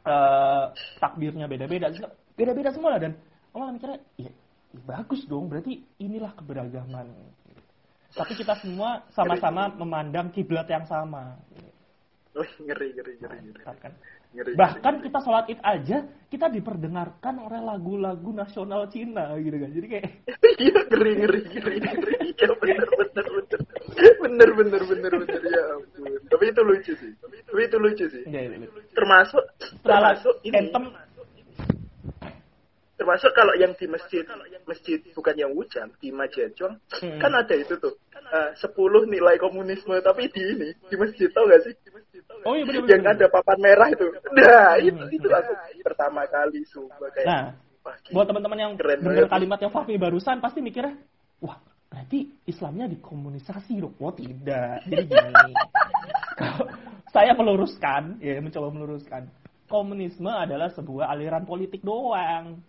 [0.06, 0.64] eh,
[1.02, 1.90] takbirnya beda-beda.
[2.36, 3.12] Beda-beda semua lah dan
[3.50, 4.30] aku malah mikirnya, ya,
[4.70, 5.50] ya bagus dong.
[5.50, 7.10] Berarti inilah keberagaman.
[8.14, 11.34] Tapi kita semua sama-sama memandang kiblat yang sama.
[12.36, 13.62] Ngeri, ngeri, ngeri, ngeri.
[13.80, 13.92] Kan?
[14.30, 15.04] Ngeri, Bahkan ngeri.
[15.08, 15.98] kita sholat id aja,
[16.28, 19.70] kita diperdengarkan oleh lagu-lagu nasional Cina gitu kan.
[19.72, 20.04] Jadi kayak,
[20.62, 22.14] Iya, ngeri, ngeri, ngeri, ngeri.
[22.36, 23.60] Iya, bener, bener, bener.
[23.94, 25.40] Bener, bener, bener, bener.
[25.46, 26.10] Ya ampun.
[26.26, 27.12] Tapi itu lucu sih.
[27.22, 28.22] Tapi itu lucu sih.
[28.26, 28.68] ya, ya, ya.
[28.92, 29.44] Termasuk,
[29.86, 30.56] termasuk ini.
[30.58, 30.84] anthem,
[32.96, 34.24] termasuk kalau yang di masjid
[34.64, 37.20] masjid bukan yang Wujang di Majejuang Hmm.
[37.20, 38.72] kan ada itu tuh eh, 10
[39.06, 41.76] nilai komunisme tapi di ini di masjid tau gak sih
[42.48, 45.12] oh iya bener yang ada papan merah itu nah itu Hmm.
[45.12, 45.52] itu aku
[45.84, 47.44] pertama kali sumpah kayak Nah,
[48.10, 50.96] buat teman-teman yang Keren dengar kalimat yang Fafi barusan pasti mikirnya,
[51.38, 51.60] wah
[51.96, 53.96] berarti Islamnya dikomunisasi dong.
[53.96, 54.84] Oh tidak.
[54.84, 55.52] Jadi gini,
[57.16, 59.24] saya meluruskan, ya mencoba meluruskan,
[59.64, 62.60] komunisme adalah sebuah aliran politik doang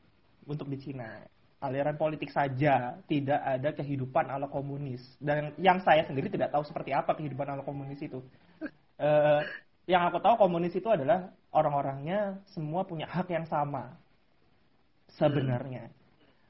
[0.47, 1.27] untuk di Cina.
[1.59, 5.03] Aliran politik saja, tidak ada kehidupan ala komunis.
[5.19, 8.23] Dan yang saya sendiri tidak tahu seperti apa kehidupan ala komunis itu.
[8.95, 9.41] Eh,
[9.91, 13.91] yang aku tahu komunis itu adalah orang-orangnya semua punya hak yang sama
[15.19, 15.91] sebenarnya.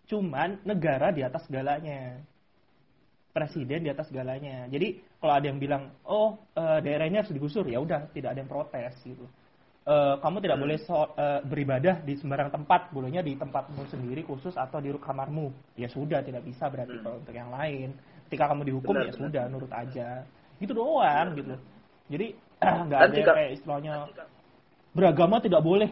[0.05, 2.21] Cuman negara di atas segalanya.
[3.38, 4.65] Presiden di atas segalanya.
[4.65, 8.39] Jadi kalau ada yang bilang, oh eh, daerah ini harus digusur, ya udah tidak ada
[8.41, 9.29] yang protes gitu.
[9.88, 10.63] Eh, kamu tidak Hmm.
[10.65, 15.53] boleh so- eh, beribadah di sembarang tempat, bolehnya di tempatmu sendiri khusus atau di kamarmu.
[15.77, 17.03] Ya sudah, tidak bisa berarti Hmm.
[17.05, 17.93] kalau untuk yang lain.
[18.27, 19.21] Ketika kamu dihukum Benar, ya benar.
[19.23, 20.07] sudah, nurut aja.
[20.59, 21.55] Gitu doang Benar, gitu.
[22.11, 22.27] Jadi
[22.89, 23.93] nggak ada jika- kayak istilahnya
[24.91, 25.89] beragama tidak boleh.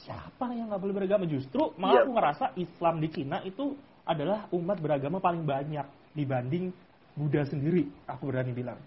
[0.00, 1.24] Siapa yang nggak boleh beragama?
[1.24, 2.02] Justru malah Iya.
[2.04, 3.72] aku ngerasa Islam di Cina itu
[4.04, 6.70] adalah umat beragama paling banyak dibanding
[7.12, 7.86] Buddha sendiri.
[8.06, 8.78] Aku berani bilang.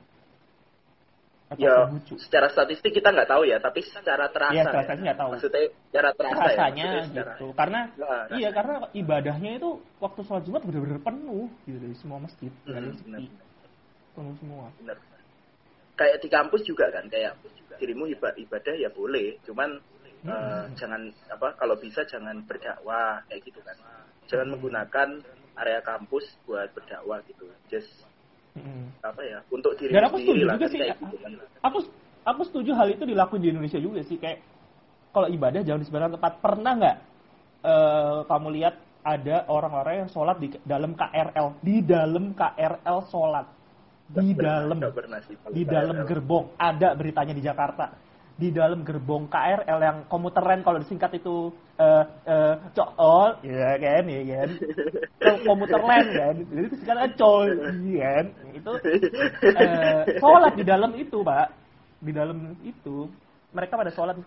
[1.48, 2.18] Atau Ya, Konghucu.
[2.18, 4.56] secara statistik kita nggak tahu ya, tapi secara terasa.
[4.58, 4.84] Iya, secara ya.
[4.84, 5.30] statistik nggak tahu.
[5.38, 6.46] Maksudnya secara terasa ya.
[6.50, 7.48] rasanya maksudnya secara- gitu.
[7.54, 9.70] Karena Nah, iya karena ibadahnya itu
[10.00, 13.22] waktu sholat Jumat benar-benar penuh gitu di semua masjid, Hmm, sepi, benar,
[14.16, 14.66] penuh semua.
[14.82, 14.98] benar.
[15.94, 17.38] Kayak di kampus juga kan, kayak
[17.78, 19.78] dirimu iba- ibadah ya boleh, cuman
[20.24, 20.72] eh, Hmm.
[20.74, 23.76] jangan apa kalau bisa jangan berdakwah kayak gitu kan.
[24.26, 24.54] Jangan Hmm.
[24.56, 25.10] menggunakan
[25.60, 27.46] area kampus buat berdakwah gitu.
[27.70, 27.92] Just
[28.54, 28.94] Mm-mm.
[29.02, 30.80] apa ya untuk diri Dan aku setuju sendiri lah juga sih.
[30.80, 31.32] kayak gitu kan.
[31.66, 31.78] Aku
[32.24, 34.40] aku setuju hal itu dilakuin di Indonesia juga sih kayak
[35.14, 36.34] kalau ibadah jangan di sembarang tempat.
[36.42, 36.98] Pernah nggak
[37.66, 43.46] eh, kamu lihat ada orang-orang yang sholat di dalam KRL, di dalam KRL sholat,
[44.08, 44.80] di dalam
[45.52, 50.82] di dalam gerbong ada beritanya di Jakarta di dalam gerbong KRL yang komuter lain kalau
[50.82, 54.50] disingkat itu eh eh col ya kan ya kan
[55.22, 57.48] Kalau komuter lain kan jadi disingkatnya col
[57.86, 58.26] iya kan
[58.58, 58.72] itu
[59.54, 61.48] eh, sholat di dalam itu pak
[62.02, 63.06] di dalam itu
[63.54, 64.18] mereka pada sholat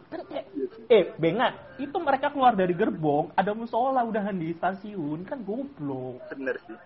[0.87, 6.55] eh bengat itu mereka keluar dari gerbong ada musola udahan di stasiun kan goblok Bener
[6.63, 6.79] sih.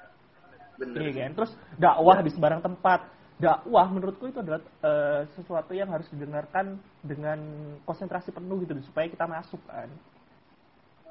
[0.81, 0.99] Bener.
[1.05, 1.31] Iya kan?
[1.37, 3.05] Terus dakwah di sembarang tempat.
[3.41, 7.41] Dakwah menurutku itu adalah eh, sesuatu yang harus didengarkan dengan
[7.89, 9.89] konsentrasi penuh gitu supaya kita masuk kan.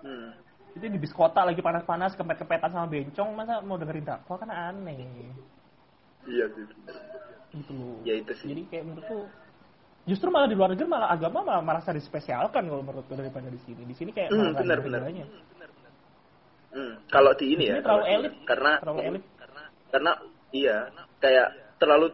[0.05, 0.31] Hmm.
[0.77, 5.33] Itu di bis kota lagi panas-panas kepet-kepetan sama bencong masa mau dengerin dakwah kan aneh.
[6.29, 6.45] Iya.
[7.49, 7.97] Gitu loh.
[8.05, 8.53] Ya itu sih.
[8.53, 9.25] Jadi kayak menurutku
[10.05, 13.89] justru malah di luar negeri malah agama malah merasa dispesialkan kalau menurutku daripada di sini.
[13.89, 15.01] Di sini kayak Hmm, benar, benar.
[16.69, 16.93] Hmm.
[17.09, 17.81] Kalau di ini Ini ya.
[17.81, 18.33] terlalu elit.
[18.45, 19.23] Karena Terlalu elit.
[19.89, 20.11] karena
[20.53, 20.77] iya
[21.17, 21.49] kayak
[21.79, 22.11] terlalu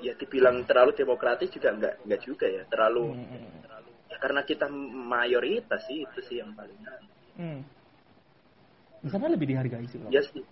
[0.00, 3.64] ya dibilang terlalu demokratis juga enggak enggak juga ya terlalu Hmm.
[4.06, 4.66] ya karena kita
[5.06, 6.78] mayoritas sih itu sih yang paling
[7.36, 7.60] Hmm.
[8.96, 10.00] Di sana lebih dihargai sih.
[10.00, 10.42] kalau ya sih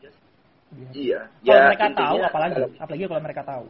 [0.00, 0.90] dihargai.
[0.92, 3.66] iya Kalau ya mereka tahu intinya apalagi kalau- apalagi kalau mereka tahu.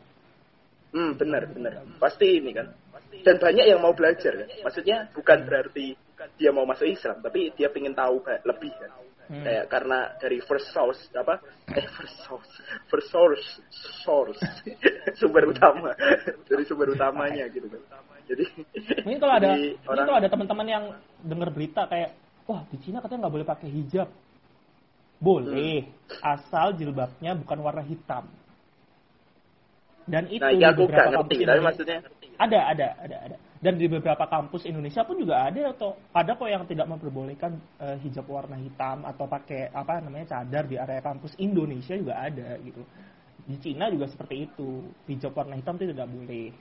[0.95, 2.67] hmm, benar benar pasti ini kan
[3.21, 5.87] dan banyak yang mau belajar kan maksudnya bukan berarti
[6.39, 8.91] dia mau masuk Islam tapi dia pengen tahu lebih kan
[9.25, 9.41] Hmm.
[9.41, 11.41] kayak karena dari first source apa
[11.73, 12.51] eh first source
[12.93, 13.47] first source
[14.05, 14.41] source
[15.21, 15.97] sumber utama
[16.45, 17.81] dari sumber utamanya gitu kan
[18.25, 18.45] jadi
[19.05, 20.85] Mungkin kalau ada mungkin kalau ada teman-teman yang
[21.21, 22.17] dengar berita kayak
[22.49, 24.09] wah di Cina katanya nggak boleh pakai hijab.
[25.21, 26.37] Boleh, Hmm.
[26.37, 28.29] asal jilbabnya bukan warna hitam.
[30.05, 31.99] Dan itu nah ini aku beberapa nggak ngerti tapi maksudnya
[32.37, 36.53] ada ada ada ada dan di beberapa kampus Indonesia pun juga ada atau ada kok
[36.53, 41.33] yang tidak memperbolehkan eh, hijab warna hitam atau pakai apa namanya cadar di area kampus
[41.41, 42.85] Indonesia juga ada gitu.
[43.49, 44.85] Di Cina juga seperti itu.
[45.09, 46.53] Hijab warna hitam itu tidak boleh.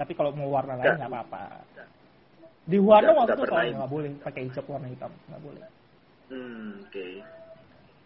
[0.00, 1.12] Tapi kalau mau warna lain Nggak.
[1.12, 1.44] apa-apa.
[2.64, 5.64] Di Wuhan waktu itu soalnya nggak boleh pakai hijab warna hitam nggak boleh.
[6.32, 7.06] Hmm, oke.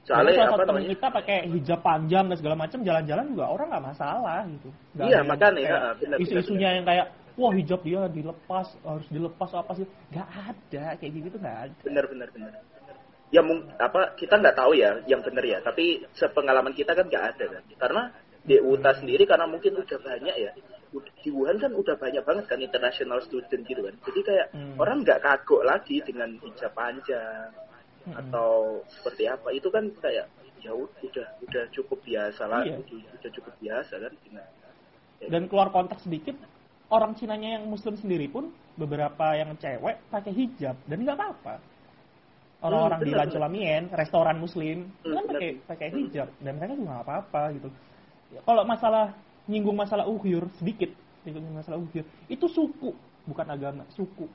[0.03, 0.91] Soalnya soalnya salah satu teman namanya?
[0.91, 4.69] kita pakai hijab panjang dan segala macam jalan-jalan juga orang nggak masalah gitu.
[4.99, 7.07] Nggak Iya, makanya, benar, Isu-isunya yang kayak
[7.39, 9.87] wah hijab dia dilepas harus dilepas apa sih?
[10.11, 11.75] Nggak ada kayak gitu nggak ada.
[11.87, 12.53] benar benar benar
[13.29, 17.25] ya mung apa kita nggak tahu ya yang benar ya tapi sepengalaman kita kan nggak
[17.37, 18.03] ada kan karena
[18.41, 20.51] di UTA sendiri karena mungkin udah banyak ya
[21.21, 24.81] di Wuhan kan udah banyak banget kan international student gitu kan jadi kayak Hmm.
[24.81, 27.53] orang nggak kagok lagi dengan hijab panjang
[28.09, 28.17] Mm-mm.
[28.17, 30.33] atau seperti apa itu kan kayak
[30.65, 32.81] ya ud- udah udah cukup biasa lah Iya.
[32.81, 34.47] udah, udah cukup biasa kan dengan
[35.21, 36.33] Dan keluar konteks sedikit
[36.89, 41.55] orang Cinanya yang Muslim sendiri pun beberapa yang cewek pakai hijab dan nggak apa-apa.
[42.59, 46.91] Orang-orang Hmm, di benar, Lancolamien, restoran Muslim, Hmm, kan pakai pakai hijab dan mereka juga
[46.91, 47.69] nggak apa-apa gitu.
[48.35, 49.15] Ya, Kalau masalah
[49.47, 50.91] nyinggung masalah Uyghur sedikit,
[51.23, 52.91] nyinggung masalah Uyghur, itu suku
[53.31, 54.27] bukan agama, suku.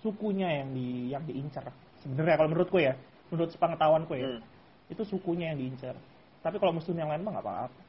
[0.00, 1.68] Sukunya yang di yang diincar.
[2.00, 2.96] Sebenarnya kalau menurutku ya,
[3.28, 4.40] menurut sepengetahuanku ya, Hmm.
[4.88, 5.96] itu sukunya yang diincar.
[6.40, 7.80] Tapi kalau Muslim yang lain mah nggak apa-apa.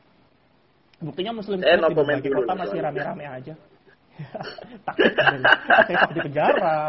[1.03, 3.53] Buktinya Muslim di berbagai kota masih rame-rame aja.
[4.87, 6.79] takut saya takut di penjara.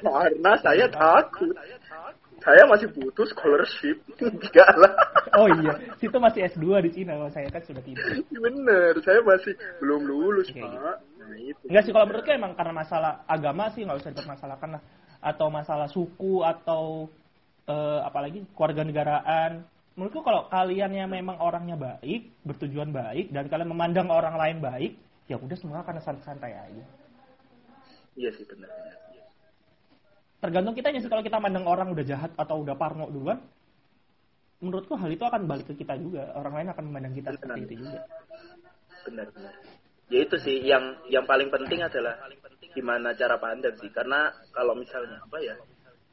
[0.00, 1.52] karena saya takut.
[2.42, 4.02] Saya masih butuh scholarship.
[4.18, 4.92] Enggak lah.
[5.38, 8.26] Oh iya, situ masih S2 di Cina kalau saya kan sudah tidak.
[8.28, 10.96] bener saya masih belum lulus Oke, pak.
[11.22, 11.64] Nah itu.
[11.70, 14.82] Enggak sih kalau menurutku emang karena masalah agama sih nggak usah dipermasalahkan lah.
[15.22, 17.06] Atau masalah suku atau
[17.70, 19.62] eh, apalagi keluarga negaraan.
[19.94, 24.92] Menurutku kalau kalian yang memang orangnya baik bertujuan baik dan kalian memandang orang lain baik
[25.32, 26.84] ya udah semua akan santai-santai aja.
[28.12, 28.96] Iya sih benar benar.
[30.42, 33.38] tergantung kita sih kalau kita mandang orang udah jahat atau udah parno duluan
[34.62, 36.30] menurutku hal itu akan balik ke kita juga.
[36.38, 38.00] Orang lain akan memandang kita seperti itu juga.
[39.02, 39.54] Benar benar.
[40.06, 42.14] Ya itu sih yang yang paling penting adalah
[42.70, 43.90] gimana cara pandang sih.
[43.90, 45.58] Karena kalau misalnya apa ya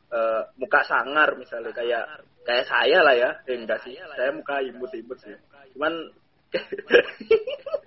[0.10, 3.30] eh, muka sangar misalnya kayak kayak saya lah ya.
[3.46, 5.38] Eh, enggak sih saya muka imut-imut sih.
[5.78, 5.94] Cuman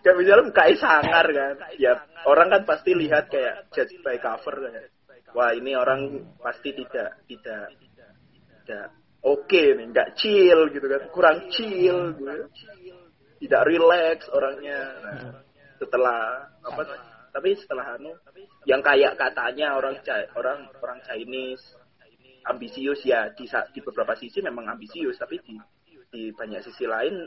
[0.00, 1.54] Gak misalnya mukanya sangar kan.
[1.76, 1.92] Ya
[2.24, 4.84] orang kan pasti lihat kayak judge by cover kan ya.
[5.30, 7.70] wah ini orang pasti tidak tidak
[8.66, 8.90] tidak
[9.22, 11.02] oke nih nggak chill gitu kan.
[11.12, 12.48] Kurang chill gitu.
[13.40, 14.80] Tidak relax orangnya.
[15.00, 15.40] Nah,
[15.80, 16.82] setelah apa
[17.30, 18.12] tapi setelah anu
[18.68, 19.96] yang kayak katanya orang
[20.36, 21.62] orang orang Chinese
[22.44, 25.56] ambisius ya di di beberapa sisi memang ambisius tapi di
[26.10, 27.24] di banyak sisi lain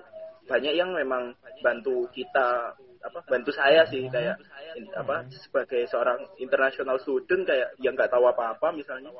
[0.47, 1.31] banyak yang memang
[1.63, 4.39] bantu kita apa bantu saya sih kayak
[4.79, 9.11] in- apa sebagai seorang international student kayak yang nggak tahu apa-apa misalnya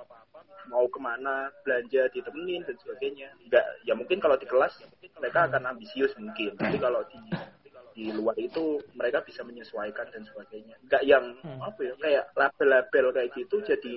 [0.72, 3.28] mau ke mana belanja ditemenin dan sebagainya.
[3.52, 4.72] Nggak ya mungkin kalau di kelas
[5.20, 6.56] mereka akan ambisius mungkin.
[6.56, 7.20] Tapi kalau di
[7.94, 10.80] di luar itu mereka bisa menyesuaikan dan sebagainya.
[10.88, 11.60] Nggak yang Hmm.
[11.60, 13.94] apa ya kayak label-label kayak gitu jadi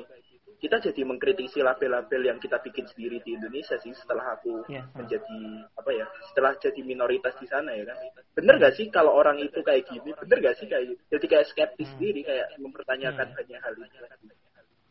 [0.57, 4.89] kita jadi mengkritisi label-label yang kita bikin sendiri di Indonesia sih setelah aku Iya.
[4.97, 5.39] menjadi
[5.77, 7.97] apa ya setelah jadi minoritas di sana ya kan
[8.33, 11.03] bener gak sih kalau orang itu kayak gini bener gak sih kayak gitu?
[11.13, 11.95] jadi kayak skeptis Hmm.
[12.01, 13.37] sendiri kayak mempertanyakan Hmm.
[13.37, 13.97] banyak hal itu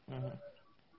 [0.05, 0.33] Mhm.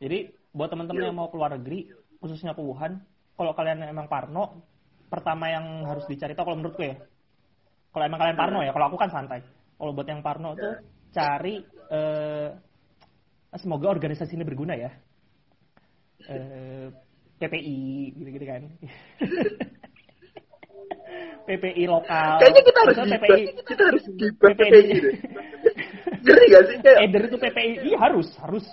[0.03, 0.19] Jadi
[0.51, 1.09] buat teman-teman Iya.
[1.09, 3.01] yang mau keluar negeri, khususnya ke Wuhan,
[3.39, 4.67] kalau kalian emang parno,
[5.07, 6.99] pertama yang harus dicari tahu kalau menurutku ya.
[7.95, 9.41] Kalau emang kalian parno ya, kalau aku kan santai.
[9.79, 10.83] Kalau buat yang parno tuh Ya.
[11.14, 12.51] cari eh,
[13.59, 14.91] semoga organisasi ini berguna ya.
[16.27, 16.89] Eh,
[17.37, 18.63] PPI gitu-gitu kan.
[21.47, 22.43] PPI lokal.
[22.43, 24.67] kayaknya kita harus gibah kita harus gibah PPI.
[24.67, 25.17] PPI deh
[26.27, 28.67] ngeri gak sih kayak Eder itu PPI, iya harus, harus.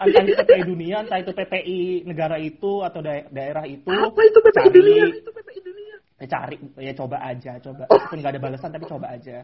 [0.00, 3.88] Entah itu PPI dunia, entah itu PPI negara itu atau dae- daerah itu.
[3.88, 7.88] apa itu PPI cari, dunia itu PPI dunia Ya cari, ya coba aja, coba.
[7.88, 9.36] Meskipun nggak ada balasan, tapi coba aja.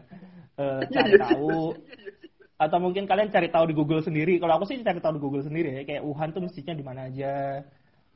[0.57, 1.25] Eh, cari Iya, iya.
[1.25, 1.57] tahu.
[2.57, 4.41] Atau mungkin kalian cari tahu di Google sendiri.
[4.41, 5.81] Kalau aku sih cari tahu di Google sendiri ya.
[5.85, 7.61] Kayak Wuhan tuh mestinya di mana aja.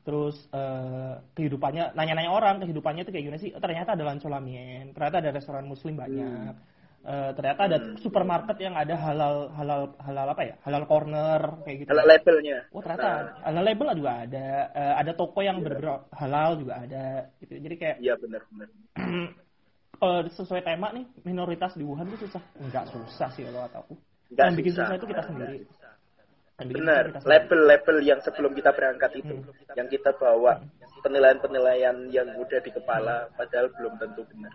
[0.02, 3.54] Terus eh, kehidupannya, nanya-nanya orang kehidupannya tuh kayak gimana sih?
[3.54, 6.54] Oh, ternyata ada Lancolamien, ternyata ada restoran Muslim banyak.
[7.02, 7.98] Eh, ternyata ada Hmm.
[7.98, 10.54] supermarket yang ada halal halal halal apa ya?
[10.66, 11.90] Halal corner kayak gitu.
[11.90, 13.10] kalau labelnya Oh ternyata
[13.46, 14.46] halal label juga ada.
[14.74, 15.66] Eh, ada toko yang Iya.
[15.66, 17.06] bener-bener halal juga ada.
[17.38, 17.52] Gitu.
[17.62, 18.68] Jadi kayak iya benar benar
[20.02, 22.42] kalau sesuai tema nih minoritas di Wuhan itu susah.
[22.58, 23.94] Enggak susah sih kalau kata aku
[24.32, 25.58] nggak yang bikin susah, itu kita sendiri.
[26.62, 29.74] Benar, level-level yang sebelum kita berangkat itu, hmm.
[29.74, 30.62] yang kita bawa,
[31.02, 34.52] penilaian-penilaian yang mudah di kepala, padahal belum tentu benar.